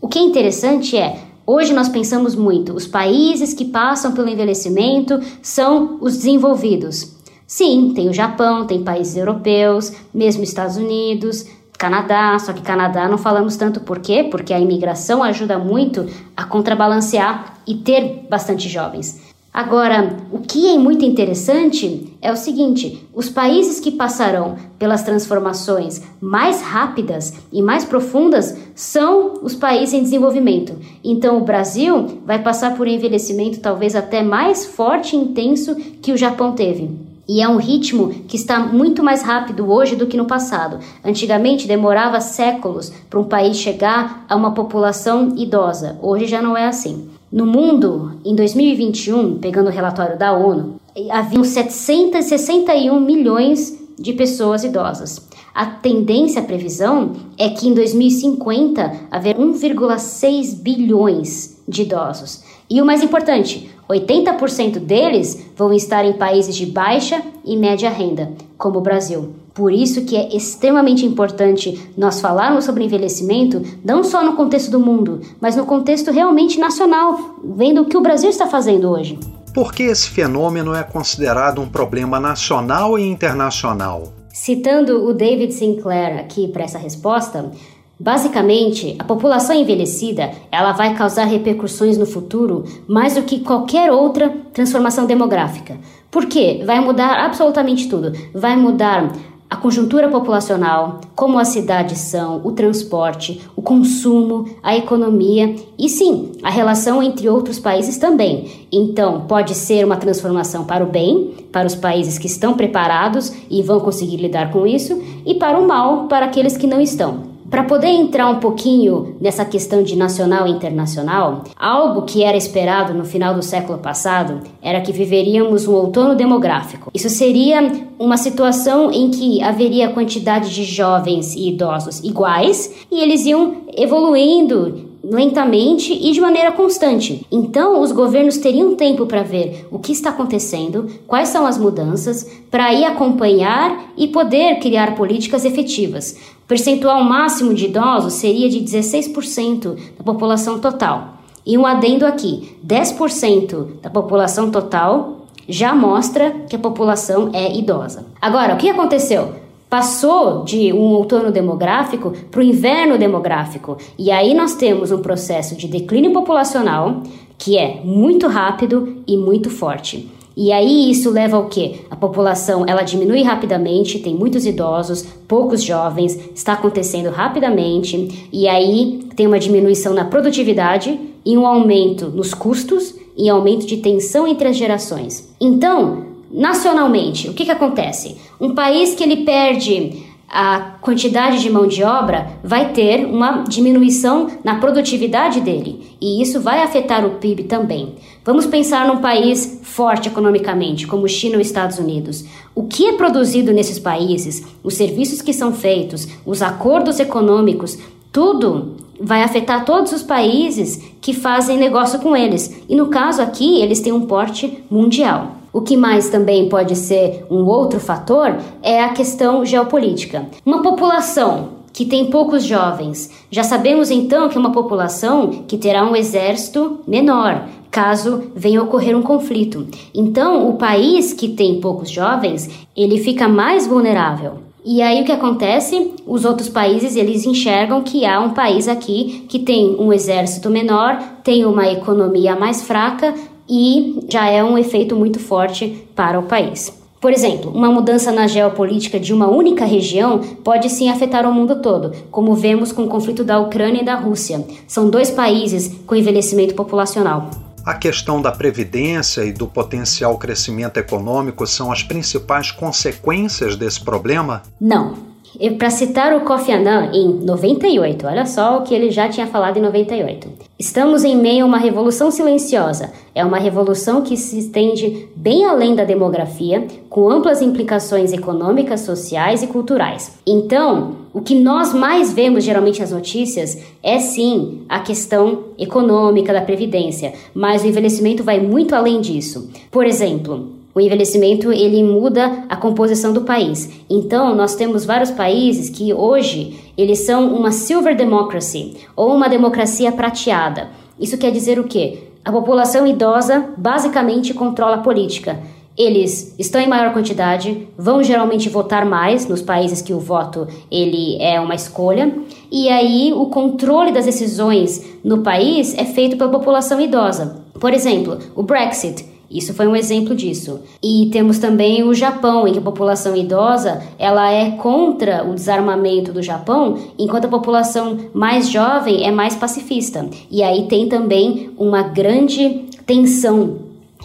O 0.01 0.09
que 0.09 0.19
é 0.19 0.23
interessante 0.23 0.97
é 0.97 1.25
Hoje 1.53 1.73
nós 1.73 1.89
pensamos 1.89 2.37
muito, 2.37 2.73
os 2.75 2.87
países 2.87 3.53
que 3.53 3.65
passam 3.65 4.13
pelo 4.13 4.29
envelhecimento 4.29 5.19
são 5.43 5.99
os 6.01 6.17
desenvolvidos. 6.17 7.17
Sim, 7.51 7.91
tem 7.97 8.09
o 8.09 8.13
Japão, 8.13 8.65
tem 8.65 8.85
países 8.85 9.17
europeus, 9.17 9.93
mesmo 10.15 10.45
Estados 10.45 10.77
Unidos, 10.77 11.45
Canadá, 11.77 12.39
só 12.39 12.53
que 12.53 12.63
Canadá 12.63 13.09
não 13.09 13.19
falamos 13.19 13.57
tanto 13.57 13.81
por 13.81 13.99
quê? 13.99 14.23
Porque 14.31 14.55
a 14.55 14.61
imigração 14.61 15.21
ajuda 15.21 15.59
muito 15.59 16.07
a 16.37 16.45
contrabalancear 16.45 17.57
e 17.67 17.75
ter 17.75 18.25
bastante 18.31 18.69
jovens. 18.69 19.21
Agora, 19.53 20.17
o 20.31 20.39
que 20.39 20.69
é 20.69 20.79
muito 20.79 21.05
interessante 21.05 22.17
é 22.23 22.31
o 22.31 22.37
seguinte: 22.37 23.05
os 23.13 23.29
países 23.29 23.81
que 23.81 23.91
passarão 23.91 24.55
pelas 24.79 25.03
transformações 25.03 26.01
mais 26.21 26.63
rápidas 26.63 27.35
e 27.53 27.61
mais 27.61 27.85
profundas 27.85 28.57
são 28.77 29.41
os 29.43 29.57
países 29.57 29.93
em 29.93 30.05
desenvolvimento. 30.05 30.77
Então, 31.03 31.39
o 31.39 31.45
Brasil 31.45 32.21
vai 32.25 32.39
passar 32.39 32.77
por 32.77 32.87
um 32.87 32.91
envelhecimento 32.91 33.59
talvez 33.59 33.97
até 33.97 34.23
mais 34.23 34.67
forte 34.67 35.17
e 35.17 35.19
intenso 35.19 35.75
que 36.01 36.13
o 36.13 36.17
Japão 36.17 36.53
teve. 36.53 37.10
E 37.33 37.41
é 37.41 37.49
um 37.49 37.59
ritmo 37.59 38.09
que 38.27 38.35
está 38.35 38.59
muito 38.59 39.05
mais 39.05 39.23
rápido 39.23 39.71
hoje 39.71 39.95
do 39.95 40.09
que 40.09 40.17
no 40.17 40.25
passado. 40.25 40.81
Antigamente 41.05 41.69
demorava 41.69 42.21
séculos 42.21 42.93
para 43.09 43.21
um 43.21 43.25
país 43.25 43.57
chegar 43.57 44.27
a 44.29 44.35
uma 44.35 44.53
população 44.53 45.33
idosa. 45.37 45.97
Hoje 46.03 46.27
já 46.27 46.43
não 46.43 46.57
é 46.57 46.67
assim. 46.67 47.09
No 47.31 47.47
mundo, 47.47 48.19
em 48.25 48.35
2021, 48.35 49.39
pegando 49.39 49.69
o 49.69 49.73
relatório 49.73 50.19
da 50.19 50.33
ONU, 50.33 50.81
haviam 51.09 51.45
761 51.45 52.99
milhões 52.99 53.79
de 53.97 54.13
pessoas 54.13 54.65
idosas. 54.65 55.29
A 55.55 55.67
tendência, 55.67 56.43
a 56.43 56.45
previsão, 56.45 57.13
é 57.39 57.49
que 57.49 57.69
em 57.69 57.75
2050 57.75 58.93
haver 59.09 59.37
1,6 59.37 60.61
bilhões 60.61 61.63
de 61.69 61.83
idosos. 61.83 62.43
E 62.69 62.83
o 62.83 62.85
mais 62.85 63.05
importante, 63.05 63.70
80% 63.91 64.79
deles 64.79 65.47
vão 65.57 65.73
estar 65.73 66.05
em 66.05 66.13
países 66.13 66.55
de 66.55 66.65
baixa 66.65 67.21
e 67.45 67.57
média 67.57 67.91
renda, 67.91 68.33
como 68.57 68.79
o 68.79 68.83
Brasil. 68.83 69.35
Por 69.53 69.73
isso 69.73 70.05
que 70.05 70.17
é 70.17 70.35
extremamente 70.35 71.05
importante 71.05 71.91
nós 71.97 72.21
falarmos 72.21 72.65
sobre 72.65 72.85
envelhecimento, 72.85 73.61
não 73.85 74.05
só 74.05 74.25
no 74.25 74.37
contexto 74.37 74.71
do 74.71 74.79
mundo, 74.79 75.21
mas 75.41 75.57
no 75.57 75.67
contexto 75.67 76.13
realmente 76.13 76.59
nacional, 76.59 77.37
vendo 77.45 77.83
o 77.83 77.85
que 77.85 77.97
o 77.97 78.01
Brasil 78.01 78.31
está 78.31 78.47
fazendo 78.47 78.89
hoje. 78.89 79.19
Por 79.53 79.75
que 79.75 79.83
esse 79.83 80.09
fenômeno 80.09 80.73
é 80.73 80.85
considerado 80.85 81.61
um 81.61 81.69
problema 81.69 82.21
nacional 82.21 82.97
e 82.97 83.03
internacional? 83.03 84.13
Citando 84.33 85.05
o 85.05 85.13
David 85.13 85.53
Sinclair 85.53 86.21
aqui 86.21 86.47
para 86.47 86.63
essa 86.63 86.79
resposta, 86.79 87.51
Basicamente, 88.01 88.97
a 88.99 89.05
população 89.05 89.55
envelhecida 89.55 90.31
ela 90.51 90.73
vai 90.73 90.95
causar 90.95 91.25
repercussões 91.25 91.99
no 91.99 92.07
futuro 92.07 92.65
mais 92.89 93.15
do 93.15 93.23
que 93.25 93.41
qualquer 93.41 93.93
outra 93.93 94.31
transformação 94.55 95.05
demográfica. 95.05 95.77
Por 96.11 96.25
quê? 96.25 96.63
Vai 96.65 96.81
mudar 96.81 97.23
absolutamente 97.23 97.91
tudo. 97.91 98.13
Vai 98.33 98.57
mudar 98.57 99.13
a 99.51 99.57
conjuntura 99.57 100.09
populacional, 100.09 101.01
como 101.15 101.39
as 101.39 101.49
cidades 101.49 101.99
são, 101.99 102.41
o 102.43 102.53
transporte, 102.53 103.43
o 103.55 103.61
consumo, 103.61 104.49
a 104.63 104.75
economia 104.75 105.57
e 105.79 105.89
sim, 105.89 106.33
a 106.43 106.49
relação 106.49 107.03
entre 107.03 107.29
outros 107.29 107.59
países 107.59 107.99
também. 107.99 108.67
Então, 108.73 109.27
pode 109.29 109.55
ser 109.55 109.85
uma 109.85 109.97
transformação 109.97 110.65
para 110.65 110.85
o 110.85 110.89
bem, 110.89 111.35
para 111.53 111.67
os 111.67 111.75
países 111.75 112.17
que 112.17 112.29
estão 112.29 112.55
preparados 112.55 113.31
e 113.51 113.61
vão 113.61 113.81
conseguir 113.81 114.17
lidar 114.17 114.51
com 114.51 114.67
isso, 114.67 115.03
e 115.27 115.35
para 115.35 115.59
o 115.59 115.69
mal, 115.69 116.07
para 116.07 116.27
aqueles 116.27 116.57
que 116.57 116.67
não 116.67 116.81
estão. 116.81 117.30
Para 117.51 117.65
poder 117.65 117.89
entrar 117.89 118.31
um 118.31 118.39
pouquinho 118.39 119.17
nessa 119.21 119.45
questão 119.45 119.83
de 119.83 119.97
nacional 119.97 120.47
e 120.47 120.53
internacional, 120.53 121.43
algo 121.59 122.03
que 122.03 122.23
era 122.23 122.37
esperado 122.37 122.95
no 122.95 123.05
final 123.05 123.35
do 123.35 123.43
século 123.43 123.79
passado 123.79 124.41
era 124.63 124.81
que 124.81 124.93
viveríamos 124.93 125.67
um 125.67 125.75
outono 125.75 126.15
demográfico. 126.15 126.91
Isso 126.95 127.11
seria 127.11 127.61
uma 127.99 128.17
situação 128.17 128.93
em 128.93 129.11
que 129.11 129.43
haveria 129.43 129.91
quantidade 129.91 130.55
de 130.55 130.63
jovens 130.63 131.35
e 131.35 131.49
idosos 131.49 131.99
iguais 132.05 132.73
e 132.91 133.01
eles 133.01 133.27
iam 133.27 133.57
evoluindo 133.77 134.89
lentamente 135.03 135.93
e 135.93 136.13
de 136.13 136.21
maneira 136.21 136.53
constante. 136.53 137.27
Então, 137.33 137.81
os 137.81 137.91
governos 137.91 138.37
teriam 138.37 138.77
tempo 138.77 139.07
para 139.07 139.23
ver 139.23 139.67
o 139.71 139.79
que 139.79 139.93
está 139.93 140.11
acontecendo, 140.11 140.87
quais 141.07 141.29
são 141.31 141.47
as 141.47 141.59
mudanças, 141.59 142.31
para 142.51 142.73
ir 142.73 142.85
acompanhar 142.85 143.93
e 143.97 144.09
poder 144.09 144.59
criar 144.61 144.95
políticas 144.95 145.45
efetivas. 145.45 146.17
Percentual 146.51 147.05
máximo 147.05 147.55
de 147.55 147.67
idosos 147.67 148.15
seria 148.15 148.51
de 148.51 148.59
16% 148.59 149.77
da 149.97 150.03
população 150.03 150.59
total. 150.59 151.19
E 151.47 151.57
um 151.57 151.65
adendo 151.65 152.05
aqui: 152.05 152.59
10% 152.67 153.81
da 153.81 153.89
população 153.89 154.51
total 154.51 155.27
já 155.49 155.77
mostra 155.77 156.33
que 156.49 156.57
a 156.57 156.59
população 156.59 157.31
é 157.33 157.57
idosa. 157.57 158.05
Agora, 158.21 158.55
o 158.55 158.57
que 158.57 158.69
aconteceu? 158.69 159.33
passou 159.71 160.43
de 160.43 160.73
um 160.73 160.95
outono 160.95 161.31
demográfico 161.31 162.13
para 162.29 162.41
o 162.41 162.43
inverno 162.43 162.99
demográfico. 162.99 163.77
E 163.97 164.11
aí 164.11 164.35
nós 164.35 164.57
temos 164.57 164.91
um 164.91 165.01
processo 165.01 165.55
de 165.55 165.69
declínio 165.69 166.13
populacional 166.13 167.05
que 167.39 167.57
é 167.57 167.81
muito 167.85 168.27
rápido 168.27 169.05
e 169.07 169.17
muito 169.17 169.49
forte. 169.49 170.11
E 170.37 170.53
aí 170.53 170.91
isso 170.91 171.11
leva 171.11 171.37
ao 171.37 171.47
que? 171.47 171.81
A 171.91 171.97
população 171.97 172.65
ela 172.67 172.83
diminui 172.83 173.23
rapidamente, 173.23 173.99
tem 173.99 174.15
muitos 174.15 174.47
idosos, 174.47 175.03
poucos 175.27 175.63
jovens, 175.63 176.19
está 176.35 176.55
acontecendo 176.55 177.11
rapidamente, 177.11 178.29
e 178.33 178.49
aí 178.49 179.01
tem 179.17 179.27
uma 179.27 179.39
diminuição 179.39 179.93
na 179.93 180.05
produtividade 180.05 180.99
e 181.25 181.37
um 181.37 181.47
aumento 181.47 182.09
nos 182.09 182.33
custos 182.33 182.95
e 183.17 183.29
aumento 183.29 183.67
de 183.67 183.79
tensão 183.79 184.27
entre 184.27 184.49
as 184.49 184.57
gerações. 184.57 185.35
Então, 185.41 186.11
Nacionalmente, 186.31 187.29
o 187.29 187.35
que, 187.35 187.45
que 187.45 187.51
acontece? 187.51 188.17
Um 188.41 188.55
país 188.55 188.95
que 188.95 189.03
ele 189.03 189.25
perde 189.25 190.05
a 190.29 190.77
quantidade 190.81 191.41
de 191.41 191.51
mão 191.51 191.67
de 191.67 191.83
obra 191.83 192.39
vai 192.45 192.73
ter 192.73 193.05
uma 193.05 193.43
diminuição 193.43 194.29
na 194.45 194.61
produtividade 194.61 195.41
dele 195.41 195.97
e 196.01 196.23
isso 196.23 196.41
vai 196.41 196.63
afetar 196.63 197.05
o 197.05 197.17
PIB 197.17 197.45
também. 197.45 197.97
Vamos 198.23 198.45
pensar 198.47 198.87
num 198.87 198.99
país 198.99 199.61
forte 199.63 200.09
economicamente, 200.09 200.87
como 200.87 201.09
China 201.09 201.37
ou 201.37 201.41
Estados 201.41 201.79
Unidos. 201.79 202.25
O 202.55 202.65
que 202.65 202.87
é 202.87 202.93
produzido 202.93 203.53
nesses 203.53 203.79
países, 203.79 204.45
os 204.63 204.75
serviços 204.75 205.23
que 205.23 205.33
são 205.33 205.55
feitos, 205.55 206.07
os 206.27 206.43
acordos 206.43 207.01
econômicos, 207.01 207.79
tudo 208.13 208.77
vai 209.01 209.23
afetar 209.23 209.65
todos 209.65 209.93
os 209.93 210.03
países 210.03 210.83
que 211.01 211.15
fazem 211.15 211.57
negócio 211.57 211.99
com 212.01 212.15
eles. 212.15 212.61
E 212.69 212.77
no 212.77 212.89
caso 212.89 213.23
aqui, 213.23 213.63
eles 213.63 213.81
têm 213.81 213.93
um 213.93 214.07
porte 214.07 214.63
mundial. 214.71 215.37
O 215.53 215.63
que 215.63 215.77
mais 215.77 216.11
também 216.11 216.49
pode 216.49 216.77
ser 216.77 217.25
um 217.31 217.47
outro 217.47 217.81
fator 217.81 218.37
é 218.63 218.85
a 218.85 218.91
questão 218.91 219.45
geopolítica. 219.45 220.27
Uma 220.45 220.63
população 220.63 221.60
que 221.81 221.87
tem 221.87 222.11
poucos 222.11 222.45
jovens, 222.45 223.11
já 223.31 223.43
sabemos 223.43 223.91
então 223.91 224.29
que 224.29 224.37
é 224.37 224.39
uma 224.39 224.53
população 224.53 225.45
que 225.49 225.57
terá 225.57 225.83
um 225.83 225.97
exército 225.97 226.81
menor, 226.87 227.49
caso 227.71 228.25
venha 228.37 228.63
ocorrer 228.63 228.95
um 228.95 229.01
conflito. 229.01 229.67
Então, 229.95 230.47
o 230.47 230.59
país 230.59 231.15
que 231.15 231.29
tem 231.29 231.59
poucos 231.59 231.89
jovens, 231.89 232.51
ele 232.77 232.99
fica 232.99 233.27
mais 233.27 233.67
vulnerável. 233.67 234.41
E 234.63 234.83
aí 234.83 235.01
o 235.01 235.07
que 235.07 235.13
acontece? 235.13 235.95
Os 236.07 236.27
outros 236.27 236.51
países 236.51 236.97
eles 236.97 237.25
enxergam 237.25 237.81
que 237.83 238.05
há 238.05 238.21
um 238.21 238.35
país 238.35 238.69
aqui 238.69 239.25
que 239.27 239.39
tem 239.39 239.75
um 239.79 239.91
exército 239.91 240.51
menor, 240.51 241.03
tem 241.25 241.47
uma 241.47 241.67
economia 241.67 242.37
mais 242.37 242.61
fraca 242.61 243.15
e 243.49 244.05
já 244.07 244.29
é 244.29 244.45
um 244.45 244.59
efeito 244.59 244.95
muito 244.95 245.19
forte 245.19 245.83
para 245.97 246.21
o 246.21 246.25
país. 246.25 246.79
Por 247.01 247.13
exemplo, 247.13 247.51
uma 247.51 247.71
mudança 247.71 248.13
na 248.13 248.27
geopolítica 248.27 249.01
de 249.01 249.15
uma 249.15 249.27
única 249.27 249.65
região 249.65 250.19
pode 250.45 250.69
sim 250.69 250.91
afetar 250.91 251.27
o 251.27 251.33
mundo 251.33 251.63
todo, 251.63 251.93
como 252.11 252.35
vemos 252.35 252.73
com 252.73 252.85
o 252.85 252.89
conflito 252.89 253.25
da 253.25 253.41
Ucrânia 253.41 253.81
e 253.81 253.85
da 253.85 253.95
Rússia. 253.95 254.45
São 254.69 254.91
dois 254.91 255.11
países 255.11 255.75
com 255.87 255.97
envelhecimento 255.97 256.55
populacional. 256.55 257.31
A 257.65 257.75
questão 257.75 258.21
da 258.21 258.31
previdência 258.31 259.25
e 259.25 259.33
do 259.33 259.47
potencial 259.47 260.19
crescimento 260.19 260.77
econômico 260.77 261.47
são 261.47 261.73
as 261.73 261.83
principais 261.83 262.51
consequências 262.51 263.57
desse 263.57 263.81
problema? 263.81 264.43
Não. 264.61 265.10
Para 265.59 265.71
citar 265.71 266.13
o 266.15 266.23
Kofi 266.23 266.53
Annan 266.53 266.91
em 266.93 267.09
98, 267.09 268.07
olha 268.07 268.27
só 268.27 268.59
o 268.59 268.63
que 268.63 268.75
ele 268.75 268.91
já 268.91 269.09
tinha 269.09 269.27
falado 269.27 269.59
em 269.59 269.63
98. 269.63 270.29
Estamos 270.59 271.05
em 271.05 271.17
meio 271.17 271.45
a 271.45 271.49
uma 271.49 271.59
revolução 271.59 272.11
silenciosa. 272.11 272.93
É 273.15 273.25
uma 273.25 273.39
revolução 273.39 274.03
que 274.03 274.17
se 274.17 274.39
estende 274.39 275.09
bem 275.15 275.45
além 275.45 275.75
da 275.75 275.85
demografia, 275.85 276.67
com 276.89 277.09
amplas 277.09 277.41
implicações 277.41 278.13
econômicas, 278.13 278.81
sociais 278.81 279.43
e 279.43 279.47
culturais. 279.47 280.19
Então, 280.27 280.97
o 281.15 281.21
que 281.21 281.35
nós 281.35 281.73
mais 281.73 282.13
vemos 282.13 282.45
geralmente 282.45 282.81
nas 282.81 282.91
notícias 282.91 283.59
é 283.83 283.99
sim 283.99 284.63
a 284.69 284.81
questão 284.81 285.45
econômica 285.59 286.33
da 286.33 286.43
previdência, 286.43 287.15
mas 287.33 287.63
o 287.63 287.67
envelhecimento 287.67 288.23
vai 288.23 288.41
muito 288.41 288.75
além 288.75 289.01
disso. 289.01 289.51
Por 289.71 289.87
exemplo, 289.87 290.60
o 290.75 290.81
envelhecimento 290.81 291.53
ele 291.53 291.83
muda 291.83 292.45
a 292.49 292.57
composição 292.57 293.13
do 293.13 293.23
país. 293.23 293.71
Então, 293.89 294.35
nós 294.35 294.55
temos 294.55 294.85
vários 294.85 295.11
países 295.11 295.69
que 295.69 295.93
hoje 295.93 296.61
eles 296.77 297.01
são 297.01 297.35
uma 297.35 297.51
silver 297.51 297.97
democracy 297.97 298.77
ou 298.95 299.15
uma 299.15 299.29
democracia 299.29 299.91
prateada. 299.91 300.69
Isso 300.99 301.19
quer 301.19 301.33
dizer 301.33 301.59
o 301.59 301.65
quê? 301.65 302.05
A 302.25 302.31
população 302.31 302.87
idosa 302.87 303.51
basicamente 303.57 304.33
controla 304.33 304.77
a 304.77 304.81
política. 304.81 305.41
Eles 305.77 306.35
estão 306.39 306.61
em 306.61 306.69
maior 306.69 306.93
quantidade, 306.93 307.67
vão 307.79 308.03
geralmente 308.03 308.49
votar 308.49 308.85
mais 308.85 309.27
nos 309.27 309.41
países 309.41 309.81
que 309.81 309.95
o 309.95 309.99
voto 309.99 310.47
ele 310.71 311.17
é 311.23 311.41
uma 311.41 311.55
escolha, 311.55 312.15
e 312.53 312.69
aí 312.69 313.13
o 313.15 313.27
controle 313.27 313.91
das 313.91 314.05
decisões 314.05 314.85
no 315.03 315.23
país 315.23 315.75
é 315.79 315.85
feito 315.85 316.17
pela 316.19 316.31
população 316.31 316.81
idosa. 316.81 317.43
Por 317.59 317.73
exemplo, 317.73 318.19
o 318.37 318.43
Brexit 318.43 319.05
isso 319.31 319.55
foi 319.55 319.69
um 319.69 319.77
exemplo 319.77 320.15
disso. 320.15 320.61
E 320.83 321.09
temos 321.13 321.39
também 321.39 321.85
o 321.85 321.95
Japão, 321.95 322.49
em 322.49 322.53
que 322.53 322.59
a 322.59 322.63
população 322.63 323.15
idosa 323.15 323.81
ela 323.99 324.31
é 324.31 324.51
contra 324.53 325.25
o 325.25 325.35
desarmamento 325.35 326.13
do 326.13 326.23
Japão, 326.23 326.77
enquanto 326.99 327.27
a 327.27 327.29
população 327.29 327.97
mais 328.13 328.49
jovem 328.51 329.07
é 329.07 329.13
mais 329.13 329.37
pacifista. 329.37 330.09
E 330.31 330.43
aí 330.43 330.67
tem 330.67 330.89
também 330.89 331.51
uma 331.57 331.83
grande 331.83 332.65
tensão 332.85 333.59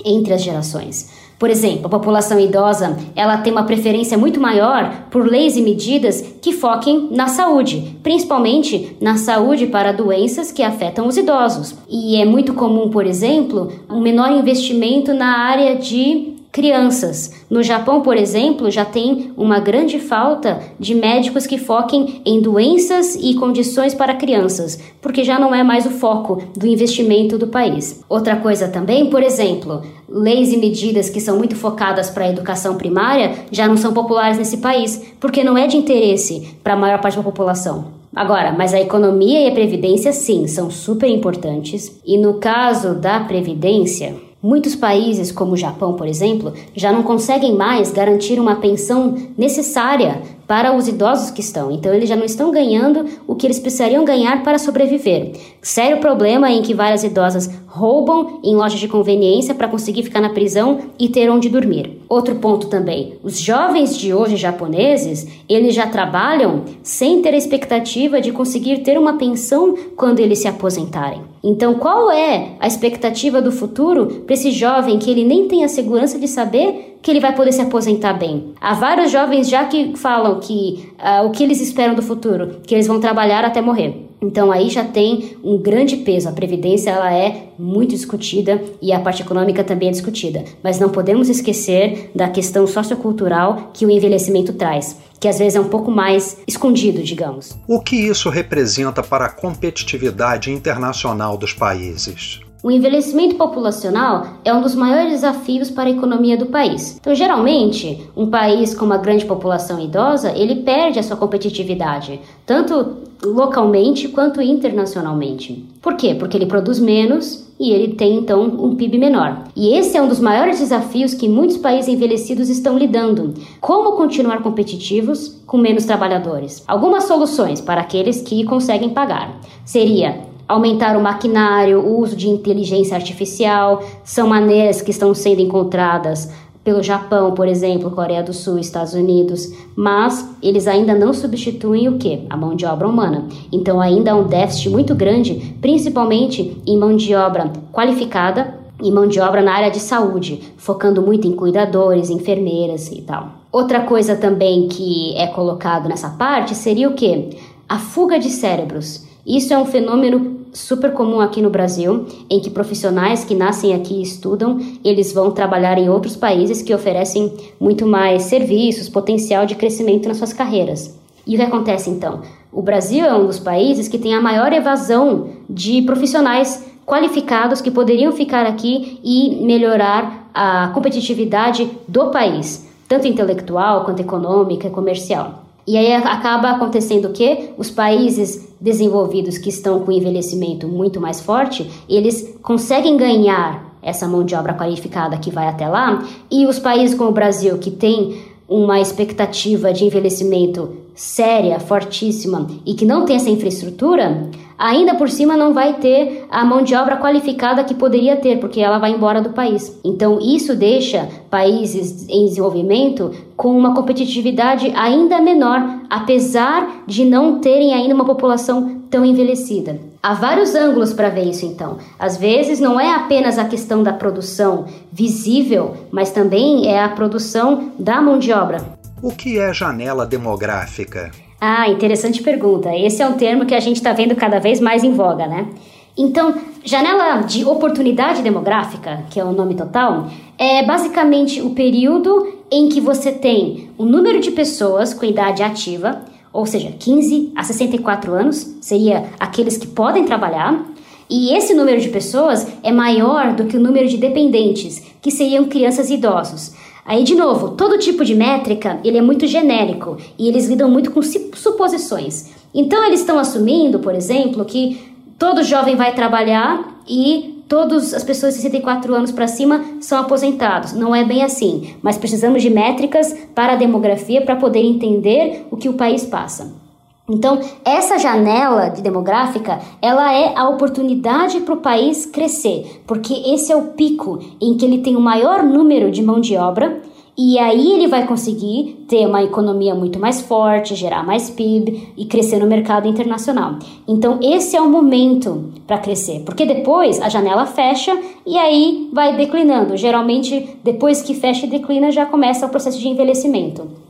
entre 0.03 0.33
as 0.33 0.43
gerações. 0.43 1.09
Por 1.37 1.49
exemplo, 1.49 1.87
a 1.87 1.89
população 1.89 2.39
idosa, 2.39 2.97
ela 3.15 3.37
tem 3.37 3.51
uma 3.51 3.63
preferência 3.63 4.17
muito 4.17 4.39
maior 4.39 5.07
por 5.11 5.27
leis 5.27 5.57
e 5.57 5.61
medidas 5.61 6.21
que 6.41 6.53
foquem 6.53 7.09
na 7.11 7.27
saúde, 7.27 7.97
principalmente 8.01 8.95
na 9.01 9.17
saúde 9.17 9.67
para 9.67 9.91
doenças 9.91 10.51
que 10.51 10.63
afetam 10.63 11.07
os 11.07 11.17
idosos. 11.17 11.75
E 11.89 12.15
é 12.15 12.25
muito 12.25 12.53
comum, 12.53 12.89
por 12.89 13.05
exemplo, 13.05 13.71
um 13.89 13.99
menor 13.99 14.31
investimento 14.31 15.13
na 15.13 15.39
área 15.39 15.75
de 15.75 16.34
crianças. 16.55 17.33
No 17.49 17.61
Japão, 17.61 17.99
por 17.99 18.15
exemplo, 18.15 18.71
já 18.71 18.85
tem 18.85 19.33
uma 19.35 19.59
grande 19.59 19.99
falta 19.99 20.61
de 20.79 20.95
médicos 20.95 21.45
que 21.45 21.57
foquem 21.57 22.21
em 22.25 22.39
doenças 22.39 23.13
e 23.15 23.33
condições 23.33 23.93
para 23.93 24.15
crianças, 24.15 24.79
porque 25.01 25.21
já 25.21 25.37
não 25.37 25.53
é 25.53 25.63
mais 25.63 25.85
o 25.85 25.89
foco 25.89 26.41
do 26.55 26.65
investimento 26.65 27.37
do 27.37 27.47
país. 27.47 28.01
Outra 28.07 28.37
coisa 28.37 28.69
também, 28.69 29.09
por 29.09 29.21
exemplo, 29.21 29.81
leis 30.07 30.53
e 30.53 30.55
medidas 30.55 31.09
que 31.09 31.19
são 31.19 31.37
muito 31.37 31.57
focadas 31.57 32.09
para 32.09 32.23
a 32.23 32.29
educação 32.29 32.77
primária 32.77 33.33
já 33.51 33.67
não 33.67 33.75
são 33.75 33.93
populares 33.93 34.37
nesse 34.37 34.59
país, 34.59 35.03
porque 35.19 35.43
não 35.43 35.57
é 35.57 35.67
de 35.67 35.75
interesse 35.75 36.55
para 36.63 36.71
a 36.71 36.77
maior 36.77 37.01
parte 37.01 37.17
da 37.17 37.23
população. 37.23 37.95
Agora, 38.15 38.53
mas 38.53 38.73
a 38.73 38.79
economia 38.79 39.41
e 39.41 39.49
a 39.49 39.53
previdência 39.53 40.13
sim 40.13 40.47
são 40.47 40.71
super 40.71 41.09
importantes. 41.09 41.99
E 42.05 42.17
no 42.17 42.35
caso 42.35 42.95
da 42.95 43.19
previdência, 43.19 44.15
Muitos 44.45 44.75
países, 44.75 45.31
como 45.31 45.53
o 45.53 45.57
Japão, 45.57 45.95
por 45.95 46.05
exemplo, 46.07 46.53
já 46.75 46.91
não 46.91 47.01
conseguem 47.01 47.55
mais 47.55 47.91
garantir 47.91 48.39
uma 48.39 48.57
pensão 48.57 49.17
necessária 49.35 50.21
para 50.47 50.75
os 50.75 50.87
idosos 50.87 51.31
que 51.31 51.41
estão. 51.41 51.71
Então, 51.71 51.93
eles 51.93 52.09
já 52.09 52.15
não 52.15 52.25
estão 52.25 52.51
ganhando 52.51 53.05
o 53.27 53.35
que 53.35 53.47
eles 53.47 53.59
precisariam 53.59 54.05
ganhar 54.05 54.43
para 54.43 54.59
sobreviver. 54.59 55.31
Sério 55.61 55.97
problema 55.97 56.51
em 56.51 56.61
que 56.61 56.73
várias 56.73 57.03
idosas 57.03 57.49
roubam 57.75 58.39
em 58.43 58.55
lojas 58.55 58.79
de 58.79 58.87
conveniência 58.87 59.53
para 59.53 59.67
conseguir 59.67 60.03
ficar 60.03 60.21
na 60.21 60.29
prisão 60.29 60.79
e 60.97 61.09
ter 61.09 61.29
onde 61.29 61.49
dormir. 61.49 62.01
Outro 62.07 62.35
ponto 62.35 62.67
também: 62.67 63.15
os 63.21 63.37
jovens 63.37 63.97
de 63.97 64.13
hoje 64.13 64.37
japoneses, 64.37 65.27
eles 65.49 65.75
já 65.75 65.87
trabalham 65.87 66.63
sem 66.81 67.21
ter 67.21 67.33
a 67.33 67.37
expectativa 67.37 68.21
de 68.21 68.31
conseguir 68.31 68.79
ter 68.79 68.97
uma 68.97 69.17
pensão 69.17 69.75
quando 69.95 70.19
eles 70.19 70.39
se 70.39 70.47
aposentarem. 70.47 71.21
Então, 71.43 71.75
qual 71.75 72.09
é 72.09 72.53
a 72.59 72.65
expectativa 72.65 73.41
do 73.41 73.51
futuro 73.51 74.23
para 74.25 74.33
esse 74.33 74.51
jovem 74.51 74.97
que 74.97 75.11
ele 75.11 75.23
nem 75.23 75.47
tem 75.47 75.63
a 75.63 75.67
segurança 75.67 76.17
de 76.17 76.27
saber 76.27 76.94
que 77.05 77.11
ele 77.11 77.19
vai 77.19 77.35
poder 77.35 77.51
se 77.51 77.61
aposentar 77.61 78.13
bem. 78.13 78.55
Há 78.59 78.73
vários 78.73 79.11
jovens 79.11 79.47
já 79.47 79.63
que 79.65 79.95
falam 79.95 80.39
que 80.39 80.89
uh, 80.97 81.23
o 81.27 81.29
que 81.29 81.43
eles 81.43 81.61
esperam 81.61 81.93
do 81.93 82.01
futuro, 82.01 82.61
que 82.65 82.73
eles 82.73 82.87
vão 82.87 82.99
trabalhar 82.99 83.45
até 83.45 83.61
morrer. 83.61 84.07
Então 84.19 84.51
aí 84.51 84.71
já 84.71 84.83
tem 84.83 85.37
um 85.43 85.55
grande 85.55 85.97
peso. 85.97 86.27
A 86.27 86.31
previdência 86.31 86.89
ela 86.89 87.13
é 87.13 87.49
muito 87.59 87.91
discutida 87.91 88.59
e 88.81 88.91
a 88.91 88.99
parte 88.99 89.21
econômica 89.21 89.63
também 89.63 89.89
é 89.89 89.91
discutida. 89.91 90.45
Mas 90.63 90.79
não 90.79 90.89
podemos 90.89 91.29
esquecer 91.29 92.09
da 92.15 92.27
questão 92.27 92.65
sociocultural 92.65 93.69
que 93.71 93.85
o 93.85 93.91
envelhecimento 93.91 94.53
traz, 94.53 94.97
que 95.19 95.27
às 95.27 95.37
vezes 95.37 95.55
é 95.55 95.59
um 95.59 95.69
pouco 95.69 95.91
mais 95.91 96.39
escondido, 96.47 97.03
digamos. 97.03 97.55
O 97.67 97.81
que 97.81 97.97
isso 97.97 98.31
representa 98.31 99.03
para 99.03 99.25
a 99.25 99.29
competitividade 99.29 100.49
internacional 100.49 101.37
dos 101.37 101.53
países? 101.53 102.39
O 102.63 102.71
envelhecimento 102.71 103.35
populacional 103.35 104.27
é 104.43 104.53
um 104.53 104.61
dos 104.61 104.73
maiores 104.75 105.11
desafios 105.11 105.69
para 105.69 105.87
a 105.87 105.91
economia 105.91 106.35
do 106.35 106.47
país. 106.47 106.97
Então, 106.99 107.13
geralmente, 107.13 108.09
um 108.15 108.27
país 108.27 108.73
com 108.73 108.85
uma 108.85 108.97
grande 108.97 109.25
população 109.25 109.79
idosa, 109.79 110.31
ele 110.35 110.55
perde 110.57 110.97
a 110.97 111.03
sua 111.03 111.17
competitividade, 111.17 112.19
tanto 112.45 113.05
localmente 113.23 114.07
quanto 114.09 114.41
internacionalmente. 114.41 115.65
Por 115.81 115.95
quê? 115.95 116.15
Porque 116.15 116.37
ele 116.37 116.45
produz 116.45 116.79
menos 116.79 117.45
e 117.59 117.71
ele 117.71 117.93
tem 117.93 118.17
então 118.17 118.43
um 118.43 118.75
PIB 118.75 118.97
menor. 118.97 119.43
E 119.55 119.73
esse 119.75 119.97
é 119.97 120.01
um 120.01 120.07
dos 120.07 120.19
maiores 120.19 120.59
desafios 120.59 121.13
que 121.13 121.29
muitos 121.29 121.57
países 121.57 121.87
envelhecidos 121.87 122.49
estão 122.49 122.77
lidando. 122.77 123.33
Como 123.61 123.93
continuar 123.93 124.41
competitivos 124.41 125.41
com 125.45 125.57
menos 125.57 125.85
trabalhadores? 125.85 126.63
Algumas 126.67 127.05
soluções 127.05 127.61
para 127.61 127.81
aqueles 127.81 128.21
que 128.21 128.43
conseguem 128.43 128.89
pagar 128.89 129.39
seria 129.63 130.34
aumentar 130.47 130.95
o 130.95 131.01
maquinário, 131.01 131.79
o 131.79 131.99
uso 131.99 132.15
de 132.15 132.29
inteligência 132.29 132.95
artificial, 132.95 133.83
são 134.03 134.27
maneiras 134.27 134.81
que 134.81 134.91
estão 134.91 135.13
sendo 135.13 135.41
encontradas 135.41 136.31
pelo 136.65 136.81
Japão, 136.81 137.31
por 137.35 137.47
exemplo, 137.47 137.91
Coreia 137.91 138.23
do 138.23 138.33
Sul, 138.33 138.57
Estados 138.57 138.95
Unidos, 138.95 139.53
mas 139.75 140.27
eles 140.41 140.67
ainda 140.67 140.95
não 140.95 141.13
substituem 141.13 141.87
o 141.87 141.99
que? 141.99 142.25
A 142.27 142.35
mão 142.35 142.55
de 142.55 142.65
obra 142.65 142.87
humana. 142.87 143.25
Então 143.51 143.79
ainda 143.79 144.11
há 144.11 144.15
um 144.15 144.23
déficit 144.23 144.69
muito 144.69 144.95
grande, 144.95 145.55
principalmente 145.61 146.59
em 146.65 146.75
mão 146.75 146.95
de 146.95 147.13
obra 147.13 147.53
qualificada 147.71 148.55
e 148.81 148.91
mão 148.91 149.07
de 149.07 149.19
obra 149.19 149.43
na 149.43 149.53
área 149.53 149.69
de 149.69 149.79
saúde, 149.79 150.41
focando 150.57 151.03
muito 151.03 151.27
em 151.27 151.33
cuidadores, 151.33 152.09
enfermeiras 152.09 152.91
e 152.91 153.01
tal. 153.03 153.29
Outra 153.51 153.81
coisa 153.81 154.15
também 154.15 154.67
que 154.67 155.15
é 155.15 155.27
colocado 155.27 155.87
nessa 155.87 156.09
parte 156.09 156.55
seria 156.55 156.89
o 156.89 156.95
que? 156.95 157.37
A 157.69 157.77
fuga 157.77 158.17
de 158.17 158.31
cérebros. 158.31 159.05
Isso 159.25 159.53
é 159.53 159.57
um 159.57 159.65
fenômeno 159.65 160.34
super 160.55 160.93
comum 160.93 161.19
aqui 161.19 161.41
no 161.41 161.49
Brasil, 161.49 162.05
em 162.29 162.39
que 162.39 162.49
profissionais 162.49 163.25
que 163.25 163.35
nascem 163.35 163.73
aqui 163.73 163.95
e 163.95 164.01
estudam, 164.01 164.57
eles 164.83 165.13
vão 165.13 165.29
trabalhar 165.29 165.77
em 165.77 165.89
outros 165.89 166.15
países 166.15 166.61
que 166.61 166.73
oferecem 166.73 167.31
muito 167.59 167.85
mais 167.85 168.23
serviços, 168.23 168.87
potencial 168.87 169.45
de 169.45 169.55
crescimento 169.55 170.07
nas 170.07 170.17
suas 170.17 170.31
carreiras. 170.31 170.97
E 171.27 171.35
o 171.35 171.37
que 171.37 171.43
acontece 171.43 171.89
então? 171.89 172.21
O 172.53 172.61
Brasil 172.61 173.05
é 173.05 173.13
um 173.13 173.27
dos 173.27 173.37
países 173.37 173.89
que 173.89 173.97
tem 173.97 174.13
a 174.13 174.21
maior 174.21 174.53
evasão 174.53 175.29
de 175.49 175.81
profissionais 175.81 176.65
qualificados 176.85 177.59
que 177.59 177.69
poderiam 177.71 178.13
ficar 178.13 178.45
aqui 178.45 178.99
e 179.03 179.43
melhorar 179.43 180.29
a 180.33 180.69
competitividade 180.73 181.69
do 181.87 182.11
país, 182.11 182.69
tanto 182.87 183.07
intelectual 183.07 183.83
quanto 183.83 184.01
econômica 184.01 184.67
e 184.67 184.71
comercial. 184.71 185.44
E 185.67 185.77
aí 185.77 185.93
acaba 185.93 186.51
acontecendo 186.51 187.05
o 187.05 187.11
quê? 187.11 187.49
Os 187.57 187.71
países 187.71 188.47
desenvolvidos 188.61 189.37
que 189.37 189.49
estão 189.49 189.79
com 189.79 189.91
envelhecimento 189.91 190.67
muito 190.67 191.01
mais 191.01 191.21
forte, 191.21 191.69
eles 191.89 192.37
conseguem 192.41 192.97
ganhar 192.97 193.75
essa 193.81 194.07
mão 194.07 194.23
de 194.23 194.35
obra 194.35 194.53
qualificada 194.53 195.17
que 195.17 195.31
vai 195.31 195.47
até 195.47 195.67
lá, 195.67 196.03
e 196.31 196.45
os 196.47 196.57
países 196.57 196.97
como 196.97 197.11
o 197.11 197.13
Brasil, 197.13 197.57
que 197.57 197.69
tem 197.69 198.17
uma 198.47 198.79
expectativa 198.79 199.73
de 199.73 199.85
envelhecimento 199.85 200.69
séria, 200.95 201.59
fortíssima 201.59 202.47
e 202.65 202.73
que 202.73 202.85
não 202.85 203.05
tem 203.05 203.15
essa 203.15 203.29
infraestrutura, 203.29 204.29
ainda 204.57 204.95
por 204.95 205.09
cima 205.09 205.35
não 205.35 205.53
vai 205.53 205.73
ter 205.75 206.25
a 206.29 206.43
mão 206.45 206.61
de 206.61 206.75
obra 206.75 206.97
qualificada 206.97 207.63
que 207.63 207.73
poderia 207.73 208.15
ter, 208.15 208.39
porque 208.39 208.61
ela 208.61 208.79
vai 208.79 208.91
embora 208.91 209.21
do 209.21 209.31
país. 209.31 209.79
Então, 209.83 210.19
isso 210.21 210.55
deixa 210.55 211.07
países 211.29 212.07
em 212.09 212.25
desenvolvimento 212.25 213.11
com 213.35 213.57
uma 213.57 213.73
competitividade 213.73 214.71
ainda 214.75 215.21
menor, 215.21 215.61
apesar 215.89 216.83
de 216.87 217.05
não 217.05 217.39
terem 217.39 217.73
ainda 217.73 217.93
uma 217.93 218.05
população 218.05 218.81
tão 218.89 219.03
envelhecida. 219.03 219.79
Há 220.01 220.13
vários 220.13 220.53
ângulos 220.53 220.93
para 220.93 221.09
ver 221.09 221.23
isso, 221.23 221.45
então. 221.45 221.79
Às 221.97 222.15
vezes 222.17 222.59
não 222.59 222.79
é 222.79 222.93
apenas 222.93 223.39
a 223.39 223.45
questão 223.45 223.81
da 223.81 223.91
produção 223.91 224.65
visível, 224.91 225.75
mas 225.91 226.11
também 226.11 226.67
é 226.67 226.83
a 226.83 226.89
produção 226.89 227.71
da 227.79 227.99
mão 228.01 228.19
de 228.19 228.31
obra. 228.31 228.63
O 229.01 229.09
que 229.09 229.39
é 229.39 229.51
janela 229.51 230.05
demográfica? 230.05 231.11
Ah, 231.47 231.69
interessante 231.69 232.23
pergunta. 232.23 232.75
Esse 232.75 233.03
é 233.03 233.07
um 233.07 233.13
termo 233.13 233.45
que 233.45 233.53
a 233.53 233.59
gente 233.59 233.75
está 233.75 233.93
vendo 233.93 234.15
cada 234.15 234.39
vez 234.39 234.59
mais 234.59 234.83
em 234.83 234.91
voga, 234.91 235.27
né? 235.27 235.47
Então, 235.95 236.33
janela 236.63 237.21
de 237.21 237.45
oportunidade 237.45 238.23
demográfica, 238.23 239.03
que 239.11 239.19
é 239.19 239.23
o 239.23 239.31
nome 239.31 239.53
total, 239.53 240.09
é 240.39 240.63
basicamente 240.63 241.43
o 241.43 241.51
período 241.51 242.33
em 242.49 242.67
que 242.67 242.81
você 242.81 243.11
tem 243.11 243.69
o 243.77 243.85
número 243.85 244.19
de 244.19 244.31
pessoas 244.31 244.91
com 244.91 245.05
idade 245.05 245.43
ativa, 245.43 246.01
ou 246.33 246.47
seja, 246.47 246.73
15 246.79 247.33
a 247.35 247.43
64 247.43 248.11
anos, 248.11 248.55
seria 248.59 249.05
aqueles 249.19 249.55
que 249.55 249.67
podem 249.67 250.03
trabalhar, 250.03 250.65
e 251.07 251.31
esse 251.37 251.53
número 251.53 251.79
de 251.79 251.89
pessoas 251.89 252.47
é 252.63 252.71
maior 252.71 253.33
do 253.35 253.45
que 253.45 253.55
o 253.55 253.61
número 253.61 253.87
de 253.87 253.97
dependentes, 253.97 254.81
que 254.99 255.11
seriam 255.11 255.45
crianças 255.45 255.91
e 255.91 255.93
idosos. 255.93 256.55
Aí, 256.85 257.03
de 257.03 257.15
novo, 257.15 257.49
todo 257.49 257.79
tipo 257.79 258.05
de 258.05 258.13
métrica 258.13 258.79
ele 258.83 258.99
é 258.99 259.01
muito 259.01 259.25
genérico 259.25 259.97
e 260.19 260.27
eles 260.27 260.45
lidam 260.47 260.69
muito 260.69 260.91
com 260.91 261.01
suposições. 261.01 262.29
Então, 262.53 262.83
eles 262.85 262.99
estão 262.99 263.17
assumindo, 263.17 263.79
por 263.79 263.95
exemplo, 263.95 264.45
que 264.45 264.93
todo 265.17 265.43
jovem 265.43 265.75
vai 265.75 265.95
trabalhar 265.95 266.79
e 266.87 267.43
todas 267.49 267.93
as 267.93 268.03
pessoas 268.03 268.35
de 268.35 268.41
64 268.41 268.93
anos 268.93 269.11
para 269.11 269.27
cima 269.27 269.63
são 269.81 269.99
aposentados. 269.99 270.73
Não 270.73 270.95
é 270.95 271.03
bem 271.03 271.23
assim, 271.23 271.75
mas 271.81 271.97
precisamos 271.97 272.43
de 272.43 272.51
métricas 272.51 273.15
para 273.33 273.53
a 273.53 273.57
demografia 273.57 274.21
para 274.21 274.35
poder 274.35 274.63
entender 274.63 275.47
o 275.49 275.57
que 275.57 275.69
o 275.69 275.73
país 275.73 276.05
passa. 276.05 276.64
Então, 277.07 277.39
essa 277.63 277.99
janela 277.99 278.69
de 278.69 278.81
demográfica, 278.81 279.59
ela 279.79 280.11
é 280.11 280.33
a 280.35 280.49
oportunidade 280.49 281.39
para 281.41 281.53
o 281.53 281.57
país 281.57 282.05
crescer, 282.05 282.81
porque 282.87 283.13
esse 283.13 283.51
é 283.51 283.55
o 283.55 283.73
pico 283.73 284.19
em 284.41 284.57
que 284.57 284.65
ele 284.65 284.79
tem 284.79 284.95
o 284.95 285.01
maior 285.01 285.43
número 285.43 285.91
de 285.91 286.01
mão 286.01 286.19
de 286.19 286.35
obra 286.35 286.81
e 287.17 287.39
aí 287.39 287.71
ele 287.71 287.87
vai 287.87 288.05
conseguir 288.05 288.85
ter 288.89 289.07
uma 289.07 289.23
economia 289.23 289.73
muito 289.73 289.97
mais 289.97 290.19
forte, 290.19 290.75
gerar 290.75 291.05
mais 291.05 291.29
PIB 291.29 291.93
e 291.95 292.05
crescer 292.05 292.39
no 292.39 292.47
mercado 292.47 292.87
internacional. 292.89 293.57
Então, 293.87 294.19
esse 294.21 294.55
é 294.57 294.61
o 294.61 294.69
momento 294.69 295.53
para 295.65 295.77
crescer, 295.77 296.23
porque 296.25 296.45
depois 296.45 296.99
a 296.99 297.07
janela 297.07 297.45
fecha 297.45 297.97
e 298.25 298.37
aí 298.37 298.89
vai 298.91 299.15
declinando. 299.15 299.77
Geralmente, 299.77 300.57
depois 300.63 301.01
que 301.01 301.13
fecha 301.13 301.45
e 301.45 301.49
declina, 301.49 301.89
já 301.89 302.05
começa 302.05 302.47
o 302.47 302.49
processo 302.49 302.79
de 302.79 302.87
envelhecimento. 302.89 303.84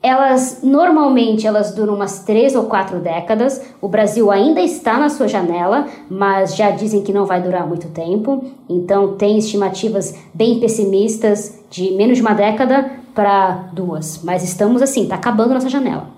Elas 0.00 0.60
normalmente 0.62 1.46
elas 1.46 1.74
duram 1.74 1.94
umas 1.94 2.24
três 2.24 2.54
ou 2.54 2.64
quatro 2.64 3.00
décadas. 3.00 3.60
O 3.80 3.88
Brasil 3.88 4.30
ainda 4.30 4.60
está 4.60 4.98
na 4.98 5.08
sua 5.08 5.26
janela, 5.26 5.86
mas 6.08 6.54
já 6.54 6.70
dizem 6.70 7.02
que 7.02 7.12
não 7.12 7.26
vai 7.26 7.42
durar 7.42 7.66
muito 7.66 7.88
tempo. 7.88 8.44
Então 8.68 9.16
tem 9.16 9.38
estimativas 9.38 10.14
bem 10.32 10.60
pessimistas 10.60 11.58
de 11.68 11.90
menos 11.92 12.18
de 12.18 12.22
uma 12.22 12.32
década 12.32 12.90
para 13.12 13.70
duas. 13.72 14.20
Mas 14.22 14.44
estamos 14.44 14.82
assim, 14.82 15.02
está 15.02 15.16
acabando 15.16 15.54
nossa 15.54 15.68
janela. 15.68 16.08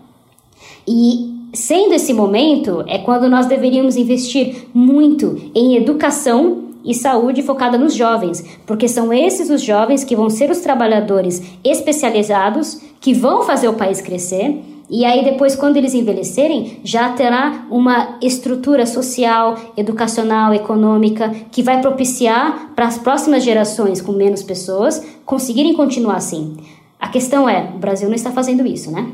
E 0.87 1.49
sendo 1.55 1.95
esse 1.95 2.13
momento 2.13 2.85
é 2.87 2.99
quando 2.99 3.31
nós 3.31 3.47
deveríamos 3.47 3.97
investir 3.97 4.69
muito 4.75 5.51
em 5.55 5.77
educação 5.77 6.70
e 6.85 6.95
saúde 6.95 7.43
focada 7.43 7.77
nos 7.77 7.95
jovens, 7.95 8.45
porque 8.67 8.89
são 8.89 9.13
esses 9.13 9.51
os 9.51 9.63
jovens 9.63 10.05
que 10.05 10.17
vão 10.17 10.31
ser 10.31 10.51
os 10.51 10.59
trabalhadores 10.59 11.43
especializados 11.63 12.81
que 13.01 13.13
vão 13.15 13.43
fazer 13.43 13.69
o 13.69 13.75
país 13.75 14.01
crescer. 14.01 14.63
E 14.89 15.05
aí, 15.05 15.25
depois, 15.25 15.55
quando 15.55 15.77
eles 15.77 15.95
envelhecerem, 15.95 16.81
já 16.83 17.11
terá 17.11 17.65
uma 17.71 18.19
estrutura 18.21 18.85
social, 18.87 19.57
educacional, 19.77 20.53
econômica 20.53 21.31
que 21.53 21.63
vai 21.63 21.81
propiciar 21.81 22.73
para 22.75 22.87
as 22.87 22.99
próximas 22.99 23.45
gerações 23.45 24.01
com 24.01 24.11
menos 24.11 24.43
pessoas 24.43 25.07
conseguirem 25.25 25.75
continuar 25.75 26.17
assim. 26.17 26.57
A 26.99 27.09
questão 27.09 27.49
é: 27.49 27.71
o 27.75 27.79
Brasil 27.79 28.09
não 28.09 28.17
está 28.17 28.33
fazendo 28.33 28.67
isso, 28.67 28.91
né? 28.91 29.11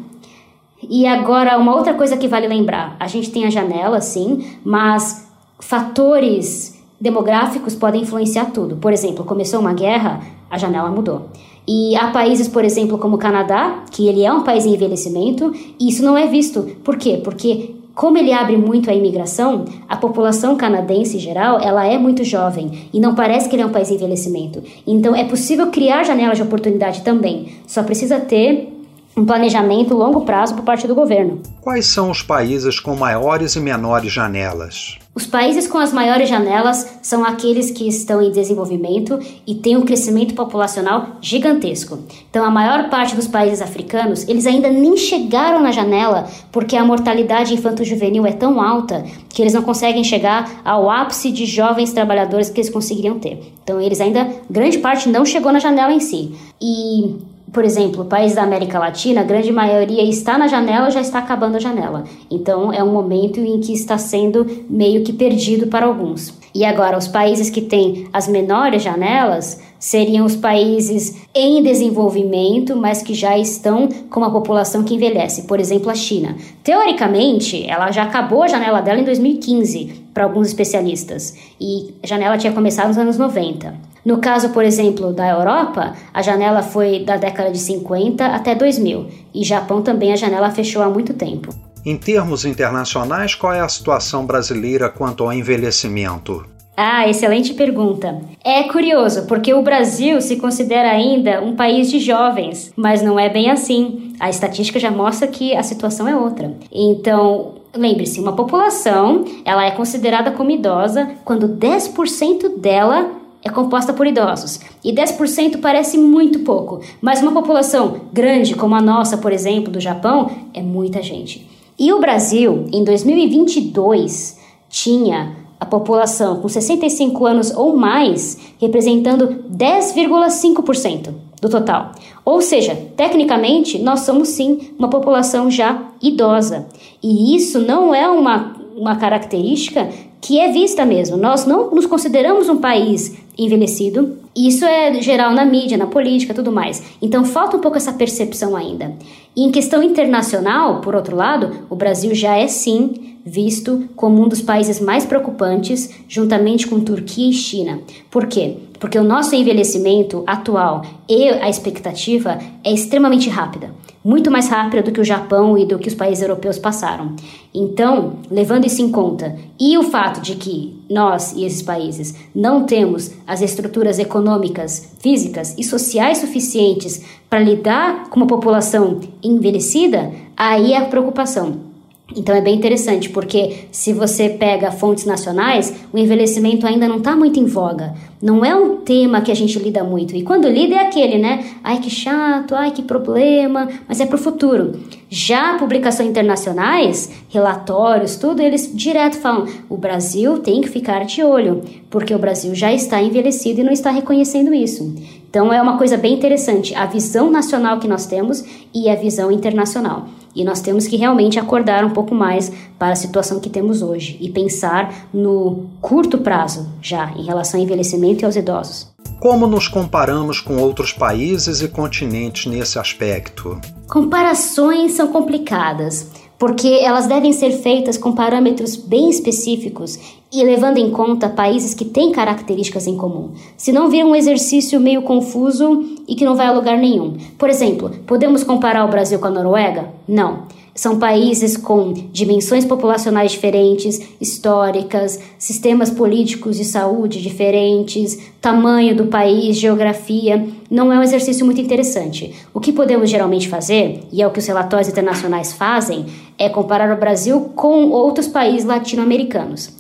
E 0.88 1.06
agora, 1.06 1.58
uma 1.58 1.74
outra 1.74 1.92
coisa 1.92 2.16
que 2.16 2.26
vale 2.26 2.48
lembrar: 2.48 2.96
a 2.98 3.06
gente 3.06 3.30
tem 3.30 3.44
a 3.44 3.50
janela, 3.50 4.00
sim, 4.00 4.46
mas 4.64 5.28
fatores 5.60 6.75
demográficos 7.00 7.74
podem 7.74 8.02
influenciar 8.02 8.46
tudo. 8.46 8.76
Por 8.76 8.92
exemplo, 8.92 9.24
começou 9.24 9.60
uma 9.60 9.72
guerra, 9.72 10.20
a 10.50 10.58
janela 10.58 10.90
mudou. 10.90 11.28
E 11.68 11.96
há 11.96 12.08
países, 12.08 12.46
por 12.46 12.64
exemplo, 12.64 12.96
como 12.96 13.16
o 13.16 13.18
Canadá, 13.18 13.84
que 13.90 14.06
ele 14.06 14.24
é 14.24 14.32
um 14.32 14.44
país 14.44 14.64
em 14.64 14.74
envelhecimento, 14.74 15.52
e 15.80 15.88
isso 15.88 16.02
não 16.02 16.16
é 16.16 16.26
visto. 16.26 16.62
Por 16.84 16.96
quê? 16.96 17.20
Porque 17.22 17.74
como 17.96 18.18
ele 18.18 18.30
abre 18.32 18.58
muito 18.58 18.90
a 18.90 18.94
imigração, 18.94 19.64
a 19.88 19.96
população 19.96 20.54
canadense 20.54 21.16
em 21.16 21.20
geral, 21.20 21.58
ela 21.58 21.86
é 21.86 21.96
muito 21.96 22.22
jovem 22.22 22.88
e 22.92 23.00
não 23.00 23.14
parece 23.14 23.48
que 23.48 23.56
ele 23.56 23.62
é 23.62 23.66
um 23.66 23.72
país 23.72 23.90
em 23.90 23.94
envelhecimento. 23.94 24.62
Então 24.86 25.16
é 25.16 25.24
possível 25.24 25.68
criar 25.68 26.04
janelas 26.04 26.36
de 26.36 26.42
oportunidade 26.42 27.00
também. 27.00 27.54
Só 27.66 27.82
precisa 27.82 28.20
ter 28.20 28.70
um 29.16 29.24
planejamento 29.24 29.94
longo 29.94 30.20
prazo 30.26 30.54
por 30.54 30.62
parte 30.62 30.86
do 30.86 30.94
governo. 30.94 31.40
Quais 31.62 31.86
são 31.86 32.10
os 32.10 32.22
países 32.22 32.78
com 32.78 32.94
maiores 32.94 33.56
e 33.56 33.60
menores 33.60 34.12
janelas? 34.12 34.98
Os 35.16 35.24
países 35.24 35.66
com 35.66 35.78
as 35.78 35.94
maiores 35.94 36.28
janelas 36.28 36.98
são 37.00 37.24
aqueles 37.24 37.70
que 37.70 37.88
estão 37.88 38.20
em 38.20 38.30
desenvolvimento 38.30 39.18
e 39.46 39.54
têm 39.54 39.74
um 39.74 39.80
crescimento 39.80 40.34
populacional 40.34 41.16
gigantesco. 41.22 42.00
Então, 42.28 42.44
a 42.44 42.50
maior 42.50 42.90
parte 42.90 43.16
dos 43.16 43.26
países 43.26 43.62
africanos, 43.62 44.28
eles 44.28 44.46
ainda 44.46 44.68
nem 44.68 44.94
chegaram 44.94 45.62
na 45.62 45.72
janela 45.72 46.28
porque 46.52 46.76
a 46.76 46.84
mortalidade 46.84 47.54
infanto-juvenil 47.54 48.26
é 48.26 48.32
tão 48.32 48.60
alta 48.60 49.06
que 49.30 49.40
eles 49.40 49.54
não 49.54 49.62
conseguem 49.62 50.04
chegar 50.04 50.60
ao 50.62 50.90
ápice 50.90 51.30
de 51.30 51.46
jovens 51.46 51.94
trabalhadores 51.94 52.50
que 52.50 52.60
eles 52.60 52.68
conseguiriam 52.68 53.18
ter. 53.18 53.54
Então, 53.64 53.80
eles 53.80 54.02
ainda, 54.02 54.28
grande 54.50 54.76
parte 54.80 55.08
não 55.08 55.24
chegou 55.24 55.50
na 55.50 55.58
janela 55.58 55.94
em 55.94 56.00
si. 56.00 56.34
E 56.60 57.14
por 57.56 57.64
exemplo, 57.64 58.04
países 58.04 58.36
da 58.36 58.42
América 58.42 58.78
Latina, 58.78 59.22
a 59.22 59.24
grande 59.24 59.50
maioria 59.50 60.02
está 60.02 60.36
na 60.36 60.46
janela 60.46 60.90
já 60.90 61.00
está 61.00 61.20
acabando 61.20 61.56
a 61.56 61.58
janela. 61.58 62.04
Então 62.30 62.70
é 62.70 62.84
um 62.84 62.92
momento 62.92 63.40
em 63.40 63.58
que 63.60 63.72
está 63.72 63.96
sendo 63.96 64.46
meio 64.68 65.02
que 65.02 65.10
perdido 65.10 65.66
para 65.68 65.86
alguns. 65.86 66.34
E 66.54 66.66
agora, 66.66 66.98
os 66.98 67.08
países 67.08 67.48
que 67.48 67.62
têm 67.62 68.08
as 68.12 68.28
menores 68.28 68.82
janelas 68.82 69.58
seriam 69.78 70.26
os 70.26 70.36
países 70.36 71.16
em 71.34 71.62
desenvolvimento, 71.62 72.76
mas 72.76 73.00
que 73.00 73.14
já 73.14 73.38
estão 73.38 73.88
com 74.10 74.20
uma 74.20 74.30
população 74.30 74.84
que 74.84 74.94
envelhece. 74.94 75.44
Por 75.44 75.58
exemplo, 75.58 75.88
a 75.88 75.94
China. 75.94 76.36
Teoricamente, 76.62 77.66
ela 77.66 77.90
já 77.90 78.02
acabou 78.02 78.42
a 78.42 78.48
janela 78.48 78.82
dela 78.82 79.00
em 79.00 79.04
2015, 79.04 80.04
para 80.12 80.24
alguns 80.24 80.48
especialistas, 80.48 81.34
e 81.58 81.94
a 82.02 82.06
janela 82.06 82.36
tinha 82.36 82.52
começado 82.52 82.88
nos 82.88 82.98
anos 82.98 83.16
90. 83.16 83.95
No 84.06 84.18
caso, 84.18 84.50
por 84.50 84.64
exemplo, 84.64 85.12
da 85.12 85.28
Europa, 85.28 85.96
a 86.14 86.22
janela 86.22 86.62
foi 86.62 87.00
da 87.00 87.16
década 87.16 87.50
de 87.50 87.58
50 87.58 88.24
até 88.24 88.54
2000, 88.54 89.08
e 89.34 89.42
Japão 89.42 89.82
também 89.82 90.12
a 90.12 90.16
janela 90.16 90.48
fechou 90.52 90.80
há 90.80 90.88
muito 90.88 91.12
tempo. 91.12 91.52
Em 91.84 91.96
termos 91.96 92.44
internacionais, 92.44 93.34
qual 93.34 93.52
é 93.52 93.58
a 93.58 93.68
situação 93.68 94.24
brasileira 94.24 94.88
quanto 94.88 95.24
ao 95.24 95.32
envelhecimento? 95.32 96.46
Ah, 96.76 97.08
excelente 97.08 97.52
pergunta. 97.54 98.20
É 98.44 98.62
curioso, 98.64 99.26
porque 99.26 99.52
o 99.52 99.62
Brasil 99.62 100.20
se 100.20 100.36
considera 100.36 100.88
ainda 100.92 101.42
um 101.42 101.56
país 101.56 101.90
de 101.90 101.98
jovens, 101.98 102.72
mas 102.76 103.02
não 103.02 103.18
é 103.18 103.28
bem 103.28 103.50
assim. 103.50 104.12
A 104.20 104.30
estatística 104.30 104.78
já 104.78 104.90
mostra 104.90 105.26
que 105.26 105.56
a 105.56 105.64
situação 105.64 106.06
é 106.06 106.14
outra. 106.14 106.54
Então, 106.70 107.54
lembre-se, 107.74 108.20
uma 108.20 108.36
população, 108.36 109.24
ela 109.44 109.64
é 109.64 109.72
considerada 109.72 110.30
como 110.30 110.52
idosa 110.52 111.10
quando 111.24 111.48
10% 111.48 112.56
dela 112.60 113.25
é 113.46 113.48
composta 113.48 113.92
por 113.92 114.08
idosos. 114.08 114.58
E 114.82 114.92
10% 114.92 115.60
parece 115.60 115.96
muito 115.96 116.40
pouco, 116.40 116.80
mas 117.00 117.22
uma 117.22 117.30
população 117.30 118.00
grande 118.12 118.56
como 118.56 118.74
a 118.74 118.82
nossa, 118.82 119.18
por 119.18 119.32
exemplo, 119.32 119.72
do 119.72 119.78
Japão, 119.78 120.28
é 120.52 120.60
muita 120.60 121.00
gente. 121.00 121.46
E 121.78 121.92
o 121.92 122.00
Brasil, 122.00 122.66
em 122.72 122.82
2022, 122.82 124.40
tinha 124.68 125.36
a 125.60 125.64
população 125.64 126.40
com 126.40 126.48
65 126.48 127.24
anos 127.24 127.52
ou 127.52 127.76
mais 127.76 128.36
representando 128.60 129.44
10,5% 129.48 131.14
do 131.40 131.48
total. 131.48 131.92
Ou 132.24 132.42
seja, 132.42 132.74
tecnicamente, 132.96 133.78
nós 133.78 134.00
somos 134.00 134.30
sim 134.30 134.72
uma 134.76 134.90
população 134.90 135.48
já 135.48 135.84
idosa. 136.02 136.66
E 137.00 137.36
isso 137.36 137.60
não 137.60 137.94
é 137.94 138.08
uma, 138.08 138.56
uma 138.76 138.96
característica 138.96 139.88
que 140.20 140.40
é 140.40 140.50
vista 140.50 140.84
mesmo. 140.84 141.16
Nós 141.16 141.46
não 141.46 141.70
nos 141.70 141.86
consideramos 141.86 142.48
um 142.48 142.58
país 142.58 143.16
envelhecido. 143.38 144.16
Isso 144.34 144.64
é 144.64 145.00
geral 145.00 145.32
na 145.32 145.44
mídia, 145.44 145.78
na 145.78 145.86
política, 145.86 146.34
tudo 146.34 146.52
mais. 146.52 146.82
Então 147.00 147.24
falta 147.24 147.56
um 147.56 147.60
pouco 147.60 147.76
essa 147.76 147.92
percepção 147.92 148.56
ainda. 148.56 148.94
E 149.34 149.42
em 149.42 149.50
questão 149.50 149.82
internacional, 149.82 150.80
por 150.80 150.94
outro 150.94 151.16
lado, 151.16 151.66
o 151.70 151.76
Brasil 151.76 152.14
já 152.14 152.36
é 152.36 152.46
sim 152.46 153.15
visto 153.26 153.88
como 153.96 154.22
um 154.22 154.28
dos 154.28 154.40
países 154.40 154.80
mais 154.80 155.04
preocupantes, 155.04 155.90
juntamente 156.08 156.68
com 156.68 156.78
Turquia 156.78 157.28
e 157.28 157.32
China. 157.32 157.80
Por 158.08 158.26
quê? 158.26 158.58
Porque 158.78 158.98
o 158.98 159.04
nosso 159.04 159.34
envelhecimento 159.34 160.22
atual 160.26 160.82
e 161.08 161.28
a 161.28 161.48
expectativa 161.48 162.38
é 162.62 162.72
extremamente 162.72 163.28
rápida 163.28 163.74
muito 164.06 164.30
mais 164.30 164.48
rápida 164.48 164.84
do 164.84 164.92
que 164.92 165.00
o 165.00 165.04
Japão 165.04 165.58
e 165.58 165.66
do 165.66 165.80
que 165.80 165.88
os 165.88 165.94
países 165.94 166.22
europeus 166.22 166.60
passaram. 166.60 167.16
Então, 167.52 168.18
levando 168.30 168.64
isso 168.64 168.80
em 168.80 168.88
conta, 168.88 169.36
e 169.58 169.76
o 169.76 169.82
fato 169.82 170.20
de 170.20 170.36
que 170.36 170.80
nós 170.88 171.32
e 171.32 171.44
esses 171.44 171.60
países 171.60 172.14
não 172.32 172.62
temos 172.62 173.10
as 173.26 173.42
estruturas 173.42 173.98
econômicas, 173.98 174.92
físicas 175.00 175.56
e 175.58 175.64
sociais 175.64 176.18
suficientes 176.18 177.02
para 177.28 177.40
lidar 177.40 178.08
com 178.08 178.20
uma 178.20 178.28
população 178.28 179.00
envelhecida, 179.20 180.12
aí 180.36 180.72
é 180.72 180.76
a 180.76 180.84
preocupação. 180.84 181.65
Então 182.14 182.36
é 182.36 182.40
bem 182.40 182.54
interessante, 182.54 183.10
porque 183.10 183.66
se 183.72 183.92
você 183.92 184.28
pega 184.28 184.70
fontes 184.70 185.04
nacionais, 185.04 185.74
o 185.92 185.98
envelhecimento 185.98 186.64
ainda 186.64 186.86
não 186.86 186.98
está 186.98 187.16
muito 187.16 187.40
em 187.40 187.46
voga. 187.46 187.94
Não 188.22 188.44
é 188.44 188.54
um 188.54 188.76
tema 188.76 189.20
que 189.20 189.32
a 189.32 189.34
gente 189.34 189.58
lida 189.58 189.82
muito. 189.82 190.14
E 190.14 190.22
quando 190.22 190.48
lida 190.48 190.76
é 190.76 190.86
aquele, 190.86 191.18
né? 191.18 191.44
Ai 191.64 191.80
que 191.80 191.90
chato, 191.90 192.54
ai 192.54 192.70
que 192.70 192.82
problema, 192.82 193.68
mas 193.88 194.00
é 194.00 194.06
para 194.06 194.14
o 194.14 194.20
futuro. 194.20 194.78
Já 195.08 195.54
publicações 195.58 196.08
internacionais, 196.08 197.10
relatórios, 197.28 198.14
tudo, 198.14 198.40
eles 198.40 198.70
direto 198.72 199.16
falam: 199.16 199.46
o 199.68 199.76
Brasil 199.76 200.38
tem 200.38 200.60
que 200.60 200.68
ficar 200.68 201.04
de 201.04 201.24
olho, 201.24 201.62
porque 201.90 202.14
o 202.14 202.18
Brasil 202.20 202.54
já 202.54 202.72
está 202.72 203.02
envelhecido 203.02 203.60
e 203.60 203.64
não 203.64 203.72
está 203.72 203.90
reconhecendo 203.90 204.54
isso. 204.54 204.94
Então 205.28 205.52
é 205.52 205.60
uma 205.60 205.76
coisa 205.76 205.96
bem 205.96 206.14
interessante 206.14 206.72
a 206.74 206.86
visão 206.86 207.30
nacional 207.30 207.80
que 207.80 207.88
nós 207.88 208.06
temos 208.06 208.44
e 208.72 208.88
a 208.88 208.94
visão 208.94 209.30
internacional. 209.32 210.06
E 210.36 210.44
nós 210.44 210.60
temos 210.60 210.86
que 210.86 210.96
realmente 210.96 211.38
acordar 211.38 211.82
um 211.82 211.90
pouco 211.90 212.14
mais 212.14 212.52
para 212.78 212.92
a 212.92 212.96
situação 212.96 213.40
que 213.40 213.48
temos 213.48 213.80
hoje 213.80 214.18
e 214.20 214.28
pensar 214.28 215.08
no 215.12 215.64
curto 215.80 216.18
prazo 216.18 216.68
já 216.82 217.10
em 217.16 217.24
relação 217.24 217.58
ao 217.58 217.64
envelhecimento 217.64 218.22
e 218.22 218.26
aos 218.26 218.36
idosos. 218.36 218.94
Como 219.18 219.46
nos 219.46 219.66
comparamos 219.66 220.40
com 220.40 220.58
outros 220.58 220.92
países 220.92 221.62
e 221.62 221.68
continentes 221.68 222.44
nesse 222.44 222.78
aspecto? 222.78 223.58
Comparações 223.88 224.92
são 224.92 225.08
complicadas 225.08 226.10
porque 226.38 226.68
elas 226.82 227.06
devem 227.06 227.32
ser 227.32 227.50
feitas 227.50 227.96
com 227.96 228.12
parâmetros 228.12 228.76
bem 228.76 229.08
específicos 229.08 229.98
e 230.32 230.42
levando 230.44 230.78
em 230.78 230.90
conta 230.90 231.28
países 231.28 231.72
que 231.72 231.84
têm 231.84 232.12
características 232.12 232.86
em 232.86 232.96
comum. 232.96 233.30
Se 233.56 233.72
não 233.72 233.88
vira 233.88 234.06
um 234.06 234.14
exercício 234.14 234.80
meio 234.80 235.02
confuso 235.02 235.84
e 236.06 236.14
que 236.14 236.24
não 236.24 236.36
vai 236.36 236.46
a 236.46 236.52
lugar 236.52 236.76
nenhum. 236.76 237.16
Por 237.38 237.48
exemplo, 237.48 237.90
podemos 238.06 238.44
comparar 238.44 238.84
o 238.84 238.90
Brasil 238.90 239.18
com 239.18 239.26
a 239.26 239.30
Noruega? 239.30 239.88
Não. 240.06 240.42
São 240.76 240.98
países 240.98 241.56
com 241.56 241.90
dimensões 242.12 242.66
populacionais 242.66 243.32
diferentes, 243.32 243.98
históricas, 244.20 245.18
sistemas 245.38 245.88
políticos 245.88 246.58
de 246.58 246.66
saúde 246.66 247.22
diferentes, 247.22 248.18
tamanho 248.42 248.94
do 248.94 249.06
país, 249.06 249.56
geografia. 249.56 250.46
Não 250.70 250.92
é 250.92 250.98
um 250.98 251.02
exercício 251.02 251.46
muito 251.46 251.62
interessante. 251.62 252.34
O 252.52 252.60
que 252.60 252.74
podemos 252.74 253.08
geralmente 253.08 253.48
fazer, 253.48 254.02
e 254.12 254.20
é 254.20 254.26
o 254.26 254.30
que 254.30 254.38
os 254.38 254.46
relatórios 254.46 254.90
internacionais 254.90 255.54
fazem, 255.54 256.04
é 256.38 256.50
comparar 256.50 256.94
o 256.94 257.00
Brasil 257.00 257.52
com 257.56 257.88
outros 257.88 258.28
países 258.28 258.66
latino-americanos. 258.66 259.70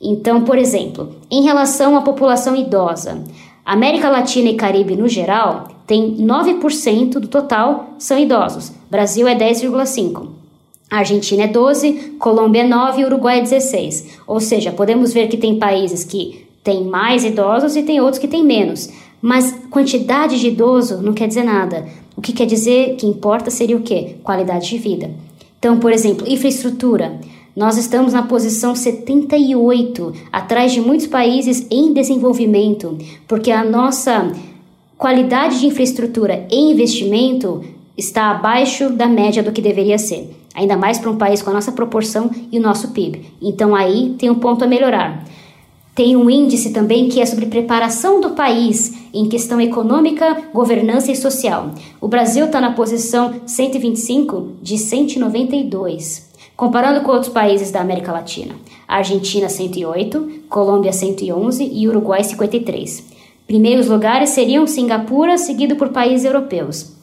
Então, 0.00 0.44
por 0.44 0.56
exemplo, 0.56 1.16
em 1.28 1.42
relação 1.42 1.96
à 1.96 2.02
população 2.02 2.54
idosa, 2.54 3.24
América 3.64 4.08
Latina 4.08 4.50
e 4.50 4.54
Caribe 4.54 4.94
no 4.94 5.08
geral 5.08 5.75
tem 5.86 6.16
9% 6.16 7.18
do 7.20 7.28
total 7.28 7.90
são 7.98 8.18
idosos. 8.18 8.72
Brasil 8.90 9.28
é 9.28 9.36
10,5. 9.36 10.28
Argentina 10.90 11.44
é 11.44 11.48
12, 11.48 12.16
Colômbia 12.18 12.62
é 12.62 12.66
9 12.66 13.00
e 13.00 13.04
Uruguai 13.04 13.38
é 13.38 13.42
16. 13.42 14.18
Ou 14.26 14.40
seja, 14.40 14.72
podemos 14.72 15.12
ver 15.12 15.28
que 15.28 15.36
tem 15.36 15.58
países 15.58 16.04
que 16.04 16.46
têm 16.62 16.84
mais 16.84 17.24
idosos 17.24 17.76
e 17.76 17.82
tem 17.82 18.00
outros 18.00 18.18
que 18.18 18.28
têm 18.28 18.44
menos. 18.44 18.88
Mas 19.20 19.56
quantidade 19.70 20.38
de 20.38 20.48
idoso 20.48 21.02
não 21.02 21.12
quer 21.12 21.28
dizer 21.28 21.44
nada. 21.44 21.86
O 22.16 22.20
que 22.20 22.32
quer 22.32 22.46
dizer 22.46 22.96
que 22.96 23.06
importa 23.06 23.50
seria 23.50 23.76
o 23.76 23.82
quê? 23.82 24.16
Qualidade 24.22 24.68
de 24.68 24.78
vida. 24.78 25.10
Então, 25.58 25.78
por 25.78 25.92
exemplo, 25.92 26.26
infraestrutura. 26.28 27.18
Nós 27.54 27.78
estamos 27.78 28.12
na 28.12 28.22
posição 28.22 28.74
78, 28.74 30.12
atrás 30.30 30.72
de 30.72 30.80
muitos 30.80 31.06
países 31.06 31.66
em 31.70 31.92
desenvolvimento, 31.92 32.98
porque 33.26 33.50
a 33.50 33.64
nossa 33.64 34.30
qualidade 34.96 35.60
de 35.60 35.66
infraestrutura 35.66 36.46
e 36.50 36.56
investimento 36.70 37.62
está 37.96 38.30
abaixo 38.30 38.90
da 38.90 39.06
média 39.06 39.42
do 39.42 39.52
que 39.52 39.60
deveria 39.60 39.98
ser, 39.98 40.34
ainda 40.54 40.76
mais 40.76 40.98
para 40.98 41.10
um 41.10 41.16
país 41.16 41.42
com 41.42 41.50
a 41.50 41.54
nossa 41.54 41.72
proporção 41.72 42.30
e 42.50 42.58
o 42.58 42.62
nosso 42.62 42.88
PIB. 42.88 43.24
Então 43.40 43.74
aí 43.74 44.14
tem 44.18 44.30
um 44.30 44.34
ponto 44.34 44.64
a 44.64 44.68
melhorar. 44.68 45.24
Tem 45.94 46.14
um 46.14 46.28
índice 46.28 46.74
também 46.74 47.08
que 47.08 47.22
é 47.22 47.26
sobre 47.26 47.46
preparação 47.46 48.20
do 48.20 48.30
país 48.30 48.94
em 49.14 49.30
questão 49.30 49.58
econômica, 49.58 50.42
governança 50.52 51.10
e 51.10 51.16
social. 51.16 51.70
O 51.98 52.06
Brasil 52.06 52.46
está 52.46 52.60
na 52.60 52.72
posição 52.72 53.40
125 53.46 54.56
de 54.60 54.76
192, 54.76 56.28
comparando 56.54 57.00
com 57.00 57.12
outros 57.12 57.32
países 57.32 57.70
da 57.70 57.80
América 57.80 58.12
Latina. 58.12 58.56
Argentina 58.86 59.48
108, 59.48 60.42
Colômbia 60.50 60.92
111 60.92 61.64
e 61.64 61.88
Uruguai 61.88 62.22
53. 62.22 63.15
Primeiros 63.46 63.86
lugares 63.86 64.30
seriam 64.30 64.66
Singapura, 64.66 65.38
seguido 65.38 65.76
por 65.76 65.90
países 65.90 66.24
europeus. 66.24 66.96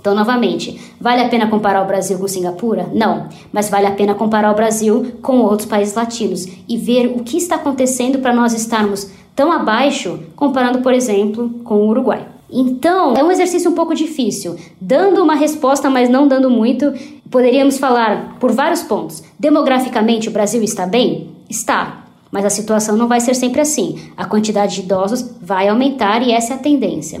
Então, 0.00 0.14
novamente, 0.14 0.80
vale 0.98 1.20
a 1.20 1.28
pena 1.28 1.46
comparar 1.48 1.82
o 1.82 1.86
Brasil 1.86 2.18
com 2.18 2.26
Singapura? 2.26 2.88
Não, 2.94 3.28
mas 3.52 3.68
vale 3.68 3.86
a 3.86 3.90
pena 3.90 4.14
comparar 4.14 4.50
o 4.50 4.54
Brasil 4.54 5.12
com 5.20 5.40
outros 5.40 5.68
países 5.68 5.94
latinos 5.94 6.46
e 6.66 6.76
ver 6.78 7.12
o 7.14 7.22
que 7.22 7.36
está 7.36 7.56
acontecendo 7.56 8.18
para 8.20 8.34
nós 8.34 8.54
estarmos 8.54 9.10
tão 9.36 9.52
abaixo 9.52 10.20
comparando, 10.34 10.80
por 10.80 10.94
exemplo, 10.94 11.50
com 11.64 11.74
o 11.74 11.88
Uruguai. 11.88 12.26
Então, 12.50 13.14
é 13.14 13.22
um 13.22 13.30
exercício 13.30 13.70
um 13.70 13.74
pouco 13.74 13.94
difícil. 13.94 14.56
Dando 14.80 15.22
uma 15.22 15.34
resposta, 15.34 15.90
mas 15.90 16.08
não 16.08 16.26
dando 16.26 16.48
muito, 16.48 16.92
poderíamos 17.30 17.78
falar 17.78 18.36
por 18.40 18.52
vários 18.52 18.82
pontos. 18.82 19.22
Demograficamente, 19.38 20.28
o 20.28 20.32
Brasil 20.32 20.62
está 20.62 20.86
bem? 20.86 21.28
Está. 21.48 21.99
Mas 22.30 22.44
a 22.44 22.50
situação 22.50 22.96
não 22.96 23.08
vai 23.08 23.20
ser 23.20 23.34
sempre 23.34 23.60
assim. 23.60 23.98
A 24.16 24.24
quantidade 24.24 24.76
de 24.76 24.82
idosos 24.82 25.30
vai 25.40 25.68
aumentar 25.68 26.22
e 26.22 26.32
essa 26.32 26.54
é 26.54 26.56
a 26.56 26.60
tendência. 26.60 27.20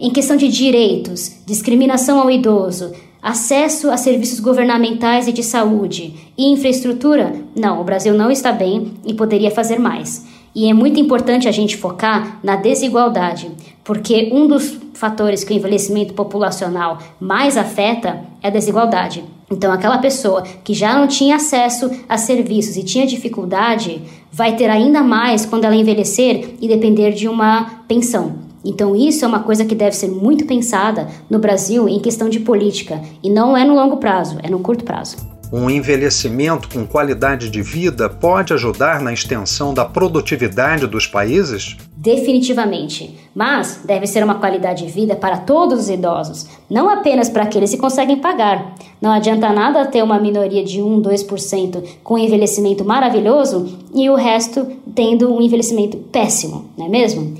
Em 0.00 0.10
questão 0.10 0.36
de 0.36 0.48
direitos, 0.48 1.40
discriminação 1.44 2.20
ao 2.20 2.30
idoso, 2.30 2.92
acesso 3.22 3.90
a 3.90 3.96
serviços 3.96 4.40
governamentais 4.40 5.26
e 5.26 5.32
de 5.32 5.42
saúde 5.42 6.14
e 6.36 6.52
infraestrutura, 6.52 7.34
não, 7.54 7.80
o 7.80 7.84
Brasil 7.84 8.14
não 8.14 8.30
está 8.30 8.52
bem 8.52 8.94
e 9.04 9.12
poderia 9.12 9.50
fazer 9.50 9.78
mais. 9.78 10.24
E 10.54 10.68
é 10.68 10.74
muito 10.74 10.98
importante 10.98 11.48
a 11.48 11.52
gente 11.52 11.76
focar 11.76 12.38
na 12.42 12.56
desigualdade, 12.56 13.50
porque 13.84 14.30
um 14.32 14.46
dos 14.46 14.78
fatores 14.94 15.44
que 15.44 15.52
o 15.52 15.56
envelhecimento 15.56 16.14
populacional 16.14 16.98
mais 17.20 17.56
afeta 17.56 18.24
é 18.42 18.48
a 18.48 18.50
desigualdade. 18.50 19.24
Então, 19.50 19.72
aquela 19.72 19.98
pessoa 19.98 20.42
que 20.62 20.74
já 20.74 20.94
não 20.94 21.06
tinha 21.06 21.36
acesso 21.36 21.90
a 22.08 22.18
serviços 22.18 22.76
e 22.76 22.82
tinha 22.82 23.06
dificuldade, 23.06 24.02
vai 24.30 24.56
ter 24.56 24.68
ainda 24.68 25.02
mais 25.02 25.46
quando 25.46 25.64
ela 25.64 25.74
envelhecer 25.74 26.54
e 26.60 26.68
depender 26.68 27.12
de 27.12 27.28
uma 27.28 27.82
pensão. 27.88 28.46
Então, 28.64 28.94
isso 28.94 29.24
é 29.24 29.28
uma 29.28 29.40
coisa 29.40 29.64
que 29.64 29.74
deve 29.74 29.96
ser 29.96 30.08
muito 30.08 30.44
pensada 30.44 31.08
no 31.30 31.38
Brasil 31.38 31.88
em 31.88 32.00
questão 32.00 32.28
de 32.28 32.40
política, 32.40 33.00
e 33.22 33.30
não 33.30 33.56
é 33.56 33.64
no 33.64 33.74
longo 33.74 33.96
prazo, 33.96 34.36
é 34.42 34.50
no 34.50 34.58
curto 34.58 34.84
prazo. 34.84 35.37
Um 35.50 35.70
envelhecimento 35.70 36.68
com 36.68 36.86
qualidade 36.86 37.48
de 37.48 37.62
vida 37.62 38.08
pode 38.08 38.52
ajudar 38.52 39.00
na 39.00 39.14
extensão 39.14 39.72
da 39.72 39.82
produtividade 39.82 40.86
dos 40.86 41.06
países? 41.06 41.74
Definitivamente. 41.96 43.18
Mas 43.34 43.80
deve 43.82 44.06
ser 44.06 44.22
uma 44.22 44.34
qualidade 44.34 44.84
de 44.84 44.92
vida 44.92 45.16
para 45.16 45.38
todos 45.38 45.80
os 45.80 45.88
idosos, 45.88 46.46
não 46.68 46.90
apenas 46.90 47.30
para 47.30 47.44
aqueles 47.44 47.70
que 47.70 47.78
conseguem 47.78 48.18
pagar. 48.18 48.74
Não 49.00 49.10
adianta 49.10 49.50
nada 49.50 49.86
ter 49.86 50.02
uma 50.02 50.20
minoria 50.20 50.62
de 50.62 50.82
1, 50.82 51.00
2% 51.00 51.82
com 52.04 52.18
envelhecimento 52.18 52.84
maravilhoso 52.84 53.78
e 53.94 54.10
o 54.10 54.16
resto 54.16 54.66
tendo 54.94 55.34
um 55.34 55.40
envelhecimento 55.40 55.96
péssimo, 55.96 56.70
não 56.76 56.86
é 56.86 56.88
mesmo? 56.90 57.36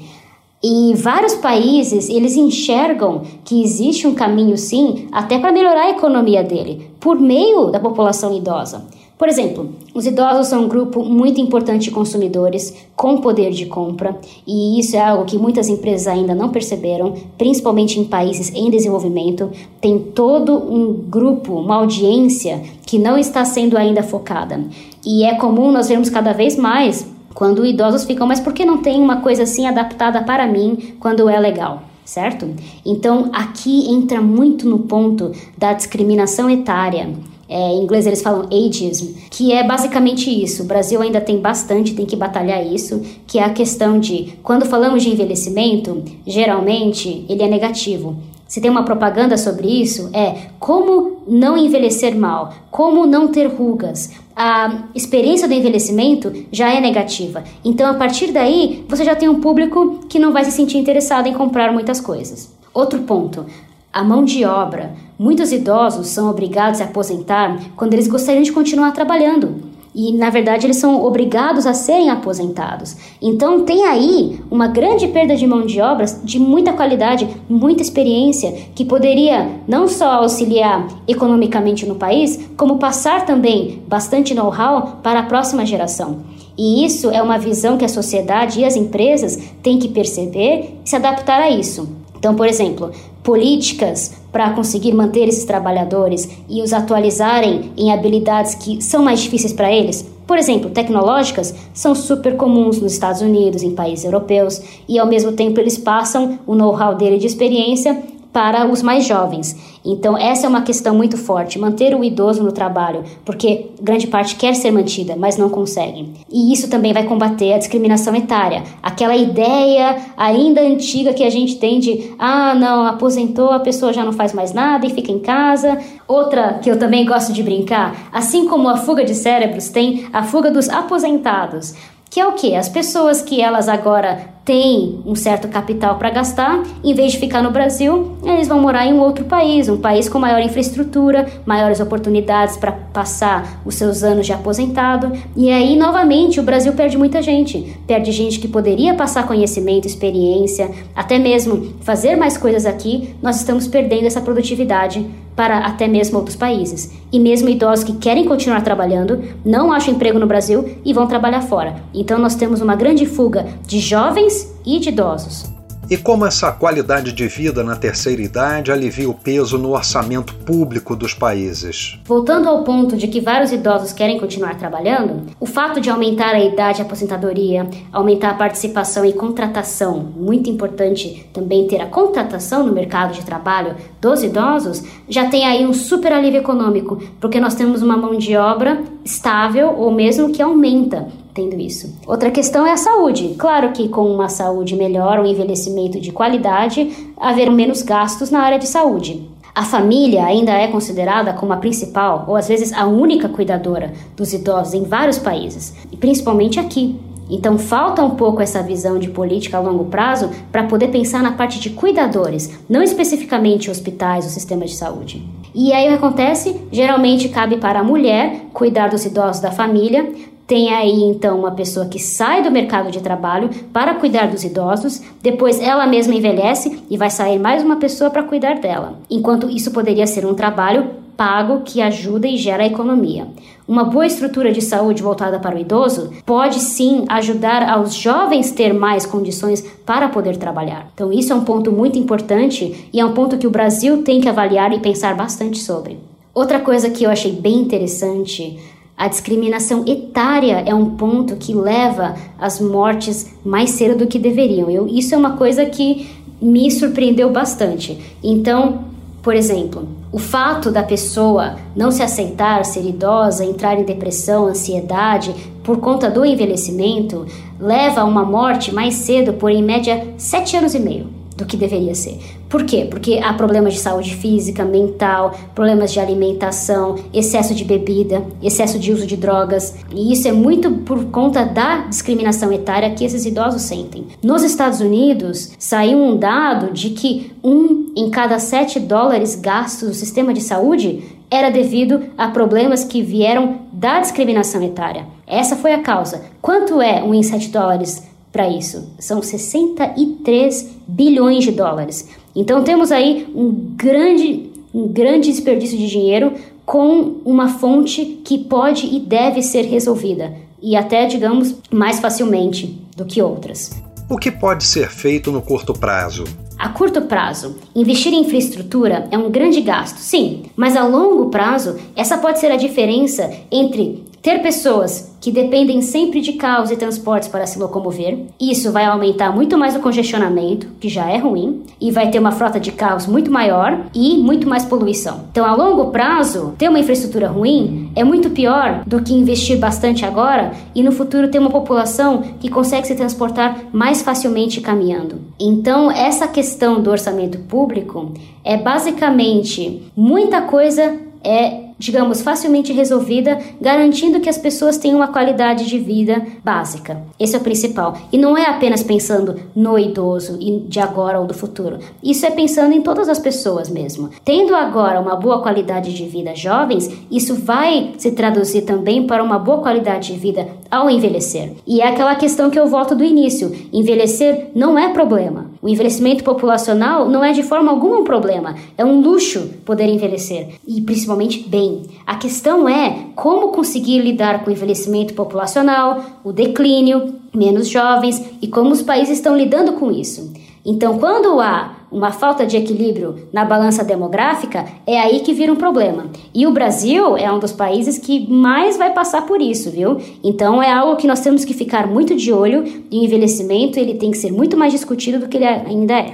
E 0.63 0.93
vários 0.95 1.35
países, 1.35 2.09
eles 2.09 2.37
enxergam 2.37 3.23
que 3.45 3.63
existe 3.63 4.09
um 4.09 4.15
caminho 4.15 4.59
sim, 4.59 5.07
até 5.13 5.39
para 5.39 5.53
melhorar 5.53 5.87
a 5.87 5.91
economia 5.91 6.43
dele, 6.43 6.91
por 6.99 7.19
meio 7.21 7.67
da 7.67 7.79
população 7.79 8.37
idosa. 8.37 8.85
Por 9.17 9.29
exemplo, 9.29 9.71
os 9.95 10.07
idosos 10.07 10.47
são 10.47 10.65
um 10.65 10.69
grupo 10.69 11.03
muito 11.05 11.41
importante 11.41 11.85
de 11.85 11.91
consumidores 11.91 12.73
com 12.95 13.19
poder 13.19 13.51
de 13.51 13.67
compra, 13.67 14.17
e 14.47 14.79
isso 14.79 14.97
é 14.97 15.01
algo 15.01 15.25
que 15.25 15.37
muitas 15.37 15.69
empresas 15.69 16.07
ainda 16.07 16.37
não 16.37 16.51
perceberam, 16.51 17.15
principalmente 17.37 17.99
em 17.99 18.05
países 18.05 18.53
em 18.55 18.71
desenvolvimento. 18.71 19.51
Tem 19.81 19.99
todo 19.99 20.55
um 20.55 20.93
grupo, 20.93 21.55
uma 21.55 21.77
audiência 21.77 22.63
que 22.87 22.97
não 22.99 23.19
está 23.19 23.45
sendo 23.45 23.77
ainda 23.77 24.05
focada. 24.05 24.65
E 25.05 25.25
é 25.25 25.35
comum 25.35 25.73
nós 25.73 25.89
vermos 25.89 26.11
cada 26.11 26.33
vez 26.33 26.57
mais 26.57 27.05
quando 27.39 27.65
idosos 27.65 28.03
ficam, 28.03 28.27
mas 28.27 28.41
por 28.41 28.53
que 28.53 28.65
não 28.65 28.79
tem 28.79 29.01
uma 29.01 29.21
coisa 29.21 29.45
assim 29.45 29.65
adaptada 29.65 30.21
para 30.23 30.45
mim 30.45 30.97
quando 30.99 31.29
é 31.29 31.39
legal? 31.39 31.85
Certo? 32.05 32.53
Então 32.85 33.31
aqui 33.33 33.89
entra 33.89 34.21
muito 34.21 34.69
no 34.69 34.81
ponto 34.81 35.31
da 35.57 35.73
discriminação 35.73 36.51
etária. 36.51 37.09
é, 37.49 37.71
em 37.75 37.85
inglês 37.85 38.09
eles 38.09 38.23
falam 38.23 38.49
ageism, 38.53 39.15
que 39.31 39.53
é 39.53 39.63
basicamente 39.65 40.29
isso. 40.29 40.65
O 40.65 40.67
Brasil 40.67 41.01
ainda 41.01 41.21
tem 41.21 41.39
bastante, 41.39 41.95
tem 41.95 42.05
que 42.05 42.17
batalhar 42.17 42.67
isso, 42.67 43.01
que 43.25 43.39
é 43.39 43.45
a 43.45 43.51
questão 43.51 44.01
de, 44.01 44.35
quando 44.43 44.67
falamos 44.67 45.05
de 45.05 45.11
envelhecimento, 45.11 46.03
geralmente 46.27 47.25
ele 47.29 47.45
é 47.45 47.49
negativo. 47.49 48.17
Se 48.49 48.63
tem 48.63 48.71
uma 48.71 48.83
propaganda 48.83 49.37
sobre 49.37 49.69
isso, 49.69 50.11
é 50.13 50.49
como 50.59 51.19
não 51.29 51.57
envelhecer 51.57 52.17
mal, 52.17 52.53
como 52.71 53.07
não 53.07 53.29
ter 53.29 53.47
rugas. 53.47 54.11
A 54.41 54.85
experiência 54.95 55.49
do 55.49 55.55
envelhecimento 55.55 56.33
já 56.53 56.73
é 56.73 56.81
negativa. 56.81 57.43
Então, 57.65 57.91
a 57.91 57.95
partir 57.95 58.31
daí, 58.31 58.85
você 58.89 59.05
já 59.05 59.17
tem 59.17 59.29
um 59.29 59.41
público 59.41 59.99
que 60.09 60.21
não 60.21 60.33
vai 60.33 60.45
se 60.45 60.53
sentir 60.53 60.79
interessado 60.79 61.27
em 61.27 61.35
comprar 61.35 61.73
muitas 61.73 62.01
coisas. 62.01 62.57
Outro 62.73 63.01
ponto, 63.01 63.47
a 63.93 64.05
mão 64.05 64.25
de 64.25 64.45
obra. 64.45 64.95
Muitos 65.19 65.51
idosos 65.51 66.07
são 66.07 66.31
obrigados 66.31 66.81
a 66.81 66.85
aposentar 66.85 67.59
quando 67.75 67.95
eles 67.95 68.07
gostariam 68.07 68.45
de 68.45 68.53
continuar 68.53 68.93
trabalhando 68.93 69.68
e 69.99 70.13
na 70.13 70.31
verdade 70.31 70.65
eles 70.65 70.77
são 70.77 71.05
obrigados 71.05 71.67
a 71.67 71.75
serem 71.75 72.09
aposentados. 72.09 72.97
Então 73.21 73.65
tem 73.65 73.85
aí 73.85 74.39
uma 74.49 74.69
grande 74.69 75.09
perda 75.09 75.35
de 75.35 75.45
mão 75.45 75.67
de 75.67 75.81
obras 75.81 76.21
de 76.23 76.39
muita 76.39 76.73
qualidade, 76.73 77.29
muita 77.49 77.83
experiência 77.83 78.53
que 78.77 78.85
poderia 78.85 79.51
não 79.67 79.89
só 79.89 80.13
auxiliar 80.13 80.87
economicamente 81.09 81.85
no 81.85 81.97
país, 81.97 82.49
como 82.57 82.79
passar 82.79 83.27
também 83.27 83.83
bastante 83.89 84.35
know-how 84.35 85.01
para 85.03 85.19
a 85.19 85.25
próxima 85.25 85.67
geração. 85.67 86.21
E 86.57 86.85
isso 86.85 87.11
é 87.11 87.21
uma 87.21 87.37
visão 87.37 87.77
que 87.77 87.85
a 87.85 87.89
sociedade 87.89 88.61
e 88.61 88.65
as 88.65 88.77
empresas 88.77 89.37
têm 89.65 89.81
que 89.81 89.89
perceber 89.89 90.77
e 90.85 90.89
se 90.89 90.95
adaptar 90.95 91.41
a 91.41 91.51
isso. 91.51 91.89
Então, 92.17 92.37
por 92.37 92.47
exemplo, 92.47 92.93
políticas 93.25 94.13
para 94.31 94.51
conseguir 94.51 94.93
manter 94.93 95.29
esses 95.29 95.45
trabalhadores 95.45 96.29
e 96.49 96.63
os 96.63 96.73
atualizarem 96.73 97.73
em 97.77 97.93
habilidades 97.93 98.55
que 98.55 98.83
são 98.83 99.03
mais 99.03 99.21
difíceis 99.21 99.53
para 99.53 99.73
eles. 99.73 100.07
Por 100.27 100.37
exemplo, 100.37 100.71
tecnológicas 100.71 101.55
são 101.73 101.95
super 101.95 102.37
comuns 102.37 102.81
nos 102.81 102.93
Estados 102.93 103.23
Unidos, 103.23 103.63
em 103.63 103.75
países 103.75 104.05
europeus, 104.05 104.61
e 104.87 104.99
ao 104.99 105.07
mesmo 105.07 105.33
tempo 105.33 105.59
eles 105.59 105.79
passam 105.79 106.39
o 106.47 106.55
know-how 106.55 106.95
dele 106.95 107.17
de 107.17 107.27
experiência 107.27 108.03
para 108.39 108.71
os 108.71 108.83
mais 108.83 109.05
jovens. 109.05 109.57
Então, 109.85 110.17
essa 110.17 110.47
é 110.47 110.49
uma 110.49 110.63
questão 110.63 110.95
muito 110.95 111.17
forte, 111.17 111.59
manter 111.59 111.93
o 111.93 112.05
idoso 112.05 112.41
no 112.41 112.53
trabalho, 112.53 113.03
porque 113.25 113.71
grande 113.83 114.07
parte 114.07 114.37
quer 114.37 114.55
ser 114.55 114.71
mantida, 114.71 115.17
mas 115.17 115.37
não 115.37 115.51
consegue. 115.51 116.09
E 116.31 116.53
isso 116.53 116.71
também 116.71 116.93
vai 116.93 117.03
combater 117.03 117.53
a 117.53 117.59
discriminação 117.59 118.15
etária, 118.15 118.63
aquela 118.81 119.17
ideia 119.17 119.97
ainda 120.17 120.61
antiga 120.61 121.13
que 121.13 121.25
a 121.25 121.31
gente 121.31 121.57
tem 121.57 121.81
de, 121.81 122.13
ah, 122.17 122.55
não, 122.55 122.87
aposentou, 122.87 123.51
a 123.51 123.59
pessoa 123.59 123.93
já 123.93 124.05
não 124.05 124.13
faz 124.13 124.33
mais 124.33 124.53
nada 124.53 124.87
e 124.87 124.91
fica 124.91 125.11
em 125.11 125.19
casa. 125.19 125.77
Outra 126.07 126.61
que 126.63 126.71
eu 126.71 126.79
também 126.79 127.05
gosto 127.05 127.33
de 127.33 127.43
brincar, 127.43 128.09
assim 128.13 128.47
como 128.47 128.69
a 128.69 128.77
fuga 128.77 129.05
de 129.05 129.17
cérebros, 129.17 129.69
tem 129.69 130.07
a 130.13 130.23
fuga 130.23 130.49
dos 130.49 130.69
aposentados. 130.69 131.75
Que 132.09 132.21
é 132.21 132.27
o 132.27 132.35
que? 132.35 132.55
As 132.55 132.69
pessoas 132.69 133.21
que 133.21 133.41
elas 133.41 133.69
agora 133.69 134.38
têm 134.49 135.03
um 135.05 135.15
certo 135.15 135.47
capital 135.47 135.99
para 135.99 136.09
gastar, 136.09 136.63
em 136.83 136.95
vez 136.95 137.13
de 137.13 137.19
ficar 137.19 137.43
no 137.43 137.51
Brasil, 137.51 138.17
eles 138.25 138.49
vão 138.49 138.59
morar 138.59 138.87
em 138.87 138.95
um 138.95 139.01
outro 139.01 139.27
país, 139.27 139.69
um 139.69 139.77
país 139.77 140.09
com 140.09 140.19
maior 140.19 140.41
infraestrutura, 140.41 141.27
maiores 141.45 141.81
oportunidades 141.81 142.57
para 142.57 142.73
passar 142.73 143.61
os 143.67 143.75
seus 143.75 144.03
anos 144.03 144.25
de 144.25 144.33
aposentado. 144.33 145.13
E 145.37 145.51
aí, 145.51 145.77
novamente, 145.77 146.41
o 146.41 146.43
Brasil 146.43 146.73
perde 146.73 146.97
muita 146.97 147.21
gente. 147.21 147.79
Perde 147.87 148.11
gente 148.11 148.41
que 148.41 148.49
poderia 148.49 148.95
passar 148.95 149.27
conhecimento, 149.27 149.87
experiência, 149.87 150.71
até 150.97 151.19
mesmo 151.19 151.75
fazer 151.83 152.17
mais 152.17 152.39
coisas 152.39 152.65
aqui. 152.65 153.15
Nós 153.21 153.37
estamos 153.37 153.69
perdendo 153.69 154.07
essa 154.07 154.23
produtividade 154.23 155.07
para 155.39 155.59
até 155.59 155.87
mesmo 155.87 156.19
outros 156.19 156.35
países. 156.35 156.91
E 157.13 157.21
mesmo 157.21 157.49
idosos 157.49 157.85
que 157.85 157.97
querem 157.97 158.25
continuar 158.25 158.61
trabalhando, 158.63 159.23
não 159.45 159.73
acham 159.73 159.95
emprego 159.95 160.19
no 160.19 160.27
Brasil 160.27 160.77
e 160.85 160.93
vão 160.93 161.07
trabalhar 161.07 161.43
fora. 161.43 161.77
Então 161.95 162.19
nós 162.19 162.35
temos 162.35 162.61
uma 162.61 162.75
grande 162.75 163.07
fuga 163.07 163.47
de 163.65 163.79
jovens 163.79 164.53
e 164.67 164.81
de 164.81 164.89
idosos. 164.89 165.58
E 165.91 165.97
como 165.97 166.27
essa 166.27 166.53
qualidade 166.53 167.13
de 167.13 167.27
vida 167.29 167.65
na 167.65 167.75
terceira 167.75 168.21
idade 168.21 168.71
alivia 168.71 169.09
o 169.09 169.15
peso 169.15 169.57
no 169.57 169.71
orçamento 169.71 170.35
público 170.35 170.95
dos 170.95 171.15
países? 171.15 171.99
Voltando 172.05 172.47
ao 172.47 172.63
ponto 172.63 172.95
de 172.95 173.09
que 173.09 173.23
vários 173.23 173.53
idosos 173.53 173.95
querem 173.95 174.21
continuar 174.21 174.59
trabalhando, 174.59 175.23
o 175.41 175.47
fato 175.47 175.81
de 175.81 175.89
aumentar 175.89 176.35
a 176.35 176.45
idade 176.45 176.77
de 176.77 176.83
aposentadoria, 176.83 177.67
aumentar 177.91 178.33
a 178.33 178.35
participação 178.35 179.03
e 179.03 179.15
contratação, 179.15 180.13
muito 180.15 180.51
importante 180.51 181.27
também 181.33 181.67
ter 181.67 181.81
a 181.81 181.87
contratação 181.87 182.67
no 182.67 182.73
mercado 182.75 183.15
de 183.15 183.25
trabalho 183.25 183.75
dos 183.99 184.23
idosos, 184.23 184.83
já 185.09 185.31
tem 185.31 185.47
aí 185.47 185.67
um 185.67 185.73
super 185.73 186.13
alívio 186.13 186.41
econômico, 186.41 187.03
porque 187.19 187.41
nós 187.41 187.55
temos 187.55 187.81
uma 187.81 187.97
mão 187.97 188.15
de 188.19 188.37
obra 188.37 188.83
estável 189.03 189.75
ou 189.79 189.91
mesmo 189.91 190.33
que 190.33 190.43
aumenta 190.43 191.09
tendo 191.39 191.61
isso. 191.61 191.95
Outra 192.05 192.33
questão 192.33 192.67
é 192.67 192.73
a 192.73 192.77
saúde. 192.77 193.37
Claro 193.39 193.71
que 193.71 193.89
com 193.89 194.13
uma 194.13 194.29
saúde 194.29 194.75
melhor, 194.75 195.21
um 195.21 195.25
envelhecimento 195.25 196.01
de 196.01 196.11
qualidade, 196.11 197.13
haverão 197.17 197.53
menos 197.53 197.81
gastos 197.81 198.29
na 198.29 198.41
área 198.41 198.59
de 198.59 198.67
saúde. 198.67 199.31
A 199.55 199.63
família 199.63 200.25
ainda 200.25 200.53
é 200.53 200.67
considerada 200.67 201.33
como 201.33 201.53
a 201.53 201.57
principal 201.57 202.25
ou 202.27 202.35
às 202.35 202.49
vezes 202.49 202.73
a 202.73 202.87
única 202.87 203.29
cuidadora 203.29 203.93
dos 204.17 204.33
idosos 204.33 204.75
em 204.75 204.83
vários 204.83 205.19
países, 205.19 205.75
e 205.93 205.97
principalmente 205.97 206.59
aqui. 206.59 206.99
Então 207.31 207.57
falta 207.57 208.03
um 208.03 208.11
pouco 208.11 208.43
essa 208.43 208.63
visão 208.63 208.99
de 208.99 209.11
política 209.11 209.59
a 209.59 209.61
longo 209.61 209.85
prazo 209.85 210.31
para 210.51 210.65
poder 210.65 210.89
pensar 210.89 211.23
na 211.23 211.33
parte 211.33 211.61
de 211.61 211.71
cuidadores, 211.71 212.59
não 212.69 212.83
especificamente 212.83 213.71
hospitais 213.71 214.25
ou 214.25 214.31
sistemas 214.31 214.71
de 214.71 214.77
saúde. 214.77 215.29
E 215.55 215.73
aí 215.73 215.87
o 215.87 215.91
que 215.91 215.95
acontece? 215.97 216.61
Geralmente 216.73 217.29
cabe 217.29 217.59
para 217.59 217.81
a 217.81 217.85
mulher 217.85 218.47
cuidar 218.53 218.89
dos 218.89 219.05
idosos 219.05 219.41
da 219.41 219.51
família, 219.51 220.11
tem 220.49 220.73
aí 220.73 221.03
então 221.03 221.39
uma 221.39 221.51
pessoa 221.51 221.87
que 221.87 221.99
sai 221.99 222.43
do 222.43 222.51
mercado 222.51 222.91
de 222.91 223.03
trabalho 223.03 223.51
para 223.71 223.95
cuidar 223.95 224.29
dos 224.29 224.43
idosos, 224.43 225.03
depois 225.23 225.61
ela 225.61 225.87
mesma 225.87 226.15
envelhece 226.15 226.83
e 226.89 226.97
vai 226.97 227.11
sair 227.11 227.39
mais 227.39 227.63
uma 227.63 227.77
pessoa 227.77 228.09
para 228.09 228.23
cuidar 228.23 228.59
dela. 228.59 228.99
Enquanto 229.11 229.51
isso 229.51 229.71
poderia 229.71 230.07
ser 230.07 230.25
um 230.25 230.33
trabalho 230.33 230.89
pago 231.19 231.61
que 231.67 231.83
ajuda 231.83 232.27
e 232.27 232.39
gera 232.39 232.65
economia. 232.65 233.27
Uma 233.67 233.85
boa 233.85 234.07
estrutura 234.07 234.51
de 234.51 234.63
saúde 234.63 235.03
voltada 235.03 235.39
para 235.39 235.55
o 235.55 235.59
idoso 235.59 236.13
pode 236.25 236.61
sim 236.61 237.05
ajudar 237.11 237.69
aos 237.69 237.93
jovens 237.95 238.51
ter 238.51 238.73
mais 238.73 239.05
condições 239.05 239.61
para 239.85 240.09
poder 240.09 240.39
trabalhar. 240.39 240.89
Então, 240.95 241.13
isso 241.13 241.31
é 241.31 241.37
um 241.37 241.45
ponto 241.45 241.71
muito 241.71 241.99
importante 241.99 242.89
e 242.91 242.99
é 242.99 243.05
um 243.05 243.13
ponto 243.13 243.37
que 243.37 243.47
o 243.47 243.51
Brasil 243.51 244.03
tem 244.03 244.19
que 244.19 244.29
avaliar 244.29 244.73
e 244.73 244.79
pensar 244.79 245.15
bastante 245.15 245.59
sobre. 245.59 245.99
Outra 246.33 246.61
coisa 246.61 246.89
que 246.89 247.05
eu 247.05 247.11
achei 247.11 247.33
bem 247.33 247.57
interessante 247.57 248.59
a 248.99 249.07
discriminação 249.07 249.85
etária 249.87 250.65
é 250.67 250.75
um 250.75 250.97
ponto 250.97 251.37
que 251.37 251.55
leva 251.55 252.17
às 252.37 252.61
mortes 252.61 253.33
mais 253.45 253.71
cedo 253.71 253.97
do 253.97 254.09
que 254.09 254.19
deveriam. 254.19 254.69
Eu, 254.69 254.89
isso 254.89 255.15
é 255.15 255.17
uma 255.17 255.37
coisa 255.37 255.65
que 255.65 256.11
me 256.43 256.69
surpreendeu 256.69 257.31
bastante. 257.31 257.97
Então, 258.21 258.87
por 259.23 259.37
exemplo, 259.37 259.89
o 260.11 260.19
fato 260.19 260.73
da 260.73 260.83
pessoa 260.83 261.57
não 261.77 261.93
se 261.93 262.03
aceitar, 262.03 262.65
ser 262.65 262.85
idosa, 262.85 263.45
entrar 263.45 263.79
em 263.79 263.85
depressão, 263.85 264.47
ansiedade 264.47 265.33
por 265.63 265.79
conta 265.79 266.11
do 266.11 266.25
envelhecimento, 266.25 267.25
leva 267.61 268.01
a 268.01 268.05
uma 268.05 268.25
morte 268.25 268.75
mais 268.75 268.95
cedo 268.95 269.35
por 269.35 269.53
em 269.53 269.63
média 269.63 270.09
sete 270.17 270.57
anos 270.57 270.75
e 270.75 270.81
meio 270.81 271.07
do 271.37 271.47
que 271.47 271.57
deveria 271.57 271.95
ser. 271.95 272.19
Por 272.49 272.65
quê? 272.65 272.87
Porque 272.89 273.19
há 273.19 273.33
problemas 273.35 273.75
de 273.75 273.81
saúde 273.81 274.15
física, 274.15 274.65
mental, 274.65 275.35
problemas 275.55 275.93
de 275.93 276.01
alimentação, 276.01 276.97
excesso 277.13 277.55
de 277.55 277.65
bebida, 277.65 278.25
excesso 278.43 278.79
de 278.79 278.93
uso 278.93 279.07
de 279.07 279.17
drogas, 279.17 279.75
e 279.95 280.13
isso 280.13 280.27
é 280.27 280.33
muito 280.33 280.71
por 280.71 281.05
conta 281.07 281.45
da 281.45 281.81
discriminação 281.81 282.51
etária 282.53 282.91
que 282.91 283.05
esses 283.05 283.27
idosos 283.27 283.63
sentem. 283.63 284.07
Nos 284.23 284.43
Estados 284.43 284.81
Unidos, 284.81 285.53
saiu 285.59 285.99
um 285.99 286.17
dado 286.17 286.73
de 286.73 286.91
que 286.91 287.33
um 287.45 287.93
em 287.95 288.09
cada 288.11 288.39
sete 288.39 288.81
dólares 288.81 289.35
gastos 289.35 289.89
no 289.89 289.95
sistema 289.95 290.33
de 290.33 290.41
saúde 290.41 291.03
era 291.31 291.51
devido 291.51 292.05
a 292.17 292.29
problemas 292.29 292.85
que 292.85 293.03
vieram 293.03 293.63
da 293.73 294.01
discriminação 294.01 294.63
etária. 294.63 295.07
Essa 295.27 295.57
foi 295.57 295.75
a 295.75 295.83
causa. 295.83 296.23
Quanto 296.41 296.81
é 296.81 297.03
um 297.03 297.13
em 297.13 297.23
sete 297.23 297.49
dólares 297.49 298.03
para 298.33 298.49
isso. 298.49 298.93
São 298.99 299.23
63 299.23 300.71
bilhões 300.87 301.45
de 301.45 301.53
dólares. 301.53 302.09
Então 302.35 302.63
temos 302.63 302.93
aí 302.93 303.27
um 303.35 303.51
grande, 303.77 304.51
um 304.73 304.89
grande 304.89 305.31
desperdício 305.31 305.77
de 305.77 305.89
dinheiro 305.89 306.35
com 306.65 307.17
uma 307.25 307.49
fonte 307.49 308.21
que 308.25 308.39
pode 308.39 308.87
e 308.87 309.01
deve 309.01 309.43
ser 309.43 309.63
resolvida 309.63 310.35
e 310.63 310.77
até, 310.77 311.07
digamos, 311.07 311.55
mais 311.71 312.01
facilmente 312.01 312.79
do 312.97 313.05
que 313.05 313.23
outras. 313.23 313.71
O 314.11 314.17
que 314.17 314.31
pode 314.31 314.65
ser 314.65 314.89
feito 314.89 315.31
no 315.31 315.43
curto 315.43 315.73
prazo? 315.73 316.25
A 316.59 316.71
curto 316.71 317.03
prazo, 317.03 317.57
investir 317.75 318.13
em 318.13 318.23
infraestrutura 318.23 319.07
é 319.11 319.19
um 319.19 319.31
grande 319.31 319.61
gasto, 319.61 319.99
sim, 319.99 320.45
mas 320.57 320.77
a 320.77 320.85
longo 320.85 321.31
prazo, 321.31 321.77
essa 321.95 322.19
pode 322.19 322.41
ser 322.41 322.51
a 322.51 322.57
diferença 322.57 323.31
entre 323.51 324.03
ter 324.23 324.43
pessoas 324.43 325.17
que 325.21 325.33
dependem 325.33 325.83
sempre 325.83 326.21
de 326.21 326.35
carros 326.35 326.71
e 326.71 326.77
transportes 326.77 327.29
para 327.29 327.47
se 327.47 327.59
locomover. 327.59 328.19
Isso 328.41 328.71
vai 328.71 328.85
aumentar 328.85 329.35
muito 329.35 329.59
mais 329.59 329.75
o 329.75 329.81
congestionamento, 329.81 330.69
que 330.81 330.89
já 330.89 331.11
é 331.11 331.19
ruim, 331.19 331.63
e 331.81 331.91
vai 331.91 332.11
ter 332.11 332.19
uma 332.19 332.33
frota 332.33 332.61
de 332.61 332.73
carros 332.73 333.07
muito 333.07 333.31
maior 333.31 333.87
e 333.95 334.17
muito 334.19 334.49
mais 334.49 334.65
poluição. 334.65 335.25
Então, 335.31 335.45
a 335.45 335.55
longo 335.55 335.91
prazo, 335.91 336.55
ter 336.57 336.69
uma 336.69 336.79
infraestrutura 336.79 337.29
ruim 337.29 337.91
é 337.95 338.05
muito 338.05 338.31
pior 338.31 338.83
do 338.87 339.03
que 339.03 339.15
investir 339.15 339.59
bastante 339.59 340.05
agora 340.05 340.53
e 340.75 340.83
no 340.83 340.93
futuro 340.93 341.29
ter 341.29 341.39
uma 341.39 341.51
população 341.51 342.23
que 342.41 342.49
consegue 342.49 342.87
se 342.87 342.95
transportar 342.95 343.65
mais 343.73 344.03
facilmente 344.03 344.61
caminhando. 344.61 345.21
Então, 345.39 345.91
essa 345.91 346.29
questão 346.29 346.81
do 346.81 346.91
orçamento 346.91 347.39
público 347.41 348.13
é 348.45 348.57
basicamente 348.57 349.83
muita 349.97 350.43
coisa 350.43 350.97
é 351.23 351.68
digamos, 351.79 352.21
facilmente 352.21 352.73
resolvida, 352.73 353.39
garantindo 353.61 354.21
que 354.21 354.29
as 354.29 354.37
pessoas 354.37 354.77
tenham 354.77 354.97
uma 354.97 355.09
qualidade 355.09 355.67
de 355.67 355.79
vida 355.79 356.27
básica. 356.45 357.03
Esse 357.19 357.37
é 357.37 357.39
o 357.39 357.43
principal. 357.43 357.97
E 358.13 358.19
não 358.19 358.37
é 358.37 358.47
apenas 358.47 358.83
pensando 358.83 359.37
no 359.55 359.79
idoso 359.79 360.39
e 360.41 360.61
de 360.61 360.81
agora 360.81 361.21
ou 361.21 361.27
do 361.27 361.35
futuro. 361.35 361.79
Isso 362.03 362.27
é 362.27 362.31
pensando 362.31 362.73
em 362.73 362.83
todas 362.83 363.09
as 363.09 363.19
pessoas 363.19 363.69
mesmo. 363.69 364.11
Tendo 364.25 364.55
agora 364.55 365.01
uma 365.01 365.17
boa 365.17 365.41
qualidade 365.41 365.95
de 365.95 366.07
vida 366.07 366.35
jovens, 366.35 366.91
isso 367.11 367.35
vai 367.35 367.93
se 367.99 368.11
traduzir 368.13 368.63
também 368.63 369.07
para 369.07 369.23
uma 369.23 369.39
boa 369.39 369.59
qualidade 369.59 370.13
de 370.13 370.19
vida 370.19 370.49
ao 370.71 370.91
envelhecer. 370.91 371.53
E 371.67 371.81
é 371.81 371.89
aquela 371.89 372.15
questão 372.15 372.51
que 372.51 372.59
eu 372.59 372.67
volto 372.67 372.95
do 372.95 373.05
início: 373.05 373.53
envelhecer 373.73 374.51
não 374.55 374.79
é 374.79 374.89
problema. 374.89 375.47
O 375.61 375.69
envelhecimento 375.69 376.23
populacional 376.23 377.09
não 377.09 377.25
é 377.25 377.33
de 377.33 377.43
forma 377.43 377.71
alguma 377.71 377.99
um 377.99 378.05
problema, 378.05 378.55
é 378.77 378.85
um 378.85 379.01
luxo 379.01 379.51
poder 379.65 379.89
envelhecer 379.89 380.51
e 380.67 380.81
principalmente 380.81 381.49
bem. 381.49 381.83
A 382.07 382.17
questão 382.17 382.69
é 382.69 383.07
como 383.17 383.49
conseguir 383.49 384.01
lidar 384.01 384.45
com 384.45 384.51
o 384.51 384.53
envelhecimento 384.53 385.15
populacional, 385.15 386.05
o 386.23 386.33
declínio, 386.33 387.15
menos 387.35 387.69
jovens 387.69 388.25
e 388.41 388.47
como 388.47 388.71
os 388.71 388.83
países 388.83 389.19
estão 389.19 389.37
lidando 389.37 389.73
com 389.73 389.91
isso. 389.91 390.33
Então, 390.71 390.99
quando 390.99 391.41
há 391.41 391.77
uma 391.91 392.13
falta 392.13 392.45
de 392.45 392.59
equilíbrio 392.59 393.27
na 393.33 393.43
balança 393.43 393.83
demográfica, 393.83 394.67
é 394.87 395.01
aí 395.01 395.21
que 395.21 395.33
vira 395.33 395.51
um 395.51 395.57
problema. 395.57 396.11
E 396.35 396.47
o 396.47 396.53
Brasil 396.53 397.17
é 397.17 397.33
um 397.33 397.39
dos 397.39 397.53
países 397.53 397.97
que 397.97 398.31
mais 398.31 398.77
vai 398.77 398.93
passar 398.93 399.23
por 399.23 399.41
isso, 399.41 399.71
viu? 399.71 399.97
Então 400.23 400.63
é 400.63 400.71
algo 400.71 400.97
que 400.97 401.07
nós 401.07 401.21
temos 401.21 401.43
que 401.43 401.55
ficar 401.55 401.87
muito 401.87 402.15
de 402.15 402.31
olho 402.31 402.65
e 402.91 402.99
o 402.99 403.05
envelhecimento 403.05 403.79
ele 403.79 403.95
tem 403.95 404.11
que 404.11 404.19
ser 404.19 404.31
muito 404.31 404.59
mais 404.59 404.71
discutido 404.71 405.21
do 405.21 405.27
que 405.27 405.39
ele 405.39 405.47
ainda 405.47 405.95
é. 405.95 406.13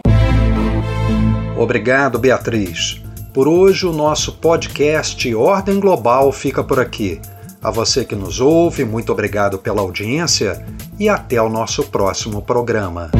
Obrigado, 1.58 2.16
Beatriz. 2.16 3.02
Por 3.32 3.48
hoje, 3.48 3.84
o 3.86 3.92
nosso 3.92 4.34
podcast 4.34 5.34
Ordem 5.34 5.80
Global 5.80 6.30
fica 6.30 6.62
por 6.62 6.78
aqui. 6.78 7.20
A 7.60 7.72
você 7.72 8.04
que 8.04 8.14
nos 8.14 8.40
ouve, 8.40 8.84
muito 8.84 9.10
obrigado 9.10 9.58
pela 9.58 9.80
audiência 9.80 10.64
e 10.96 11.08
até 11.08 11.42
o 11.42 11.48
nosso 11.48 11.82
próximo 11.82 12.40
programa. 12.40 13.10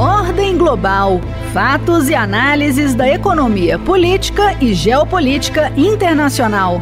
Ordem 0.00 0.56
Global 0.56 1.20
Fatos 1.52 2.08
e 2.08 2.14
análises 2.14 2.94
da 2.94 3.06
economia 3.06 3.78
política 3.78 4.56
e 4.58 4.72
geopolítica 4.72 5.70
internacional. 5.76 6.80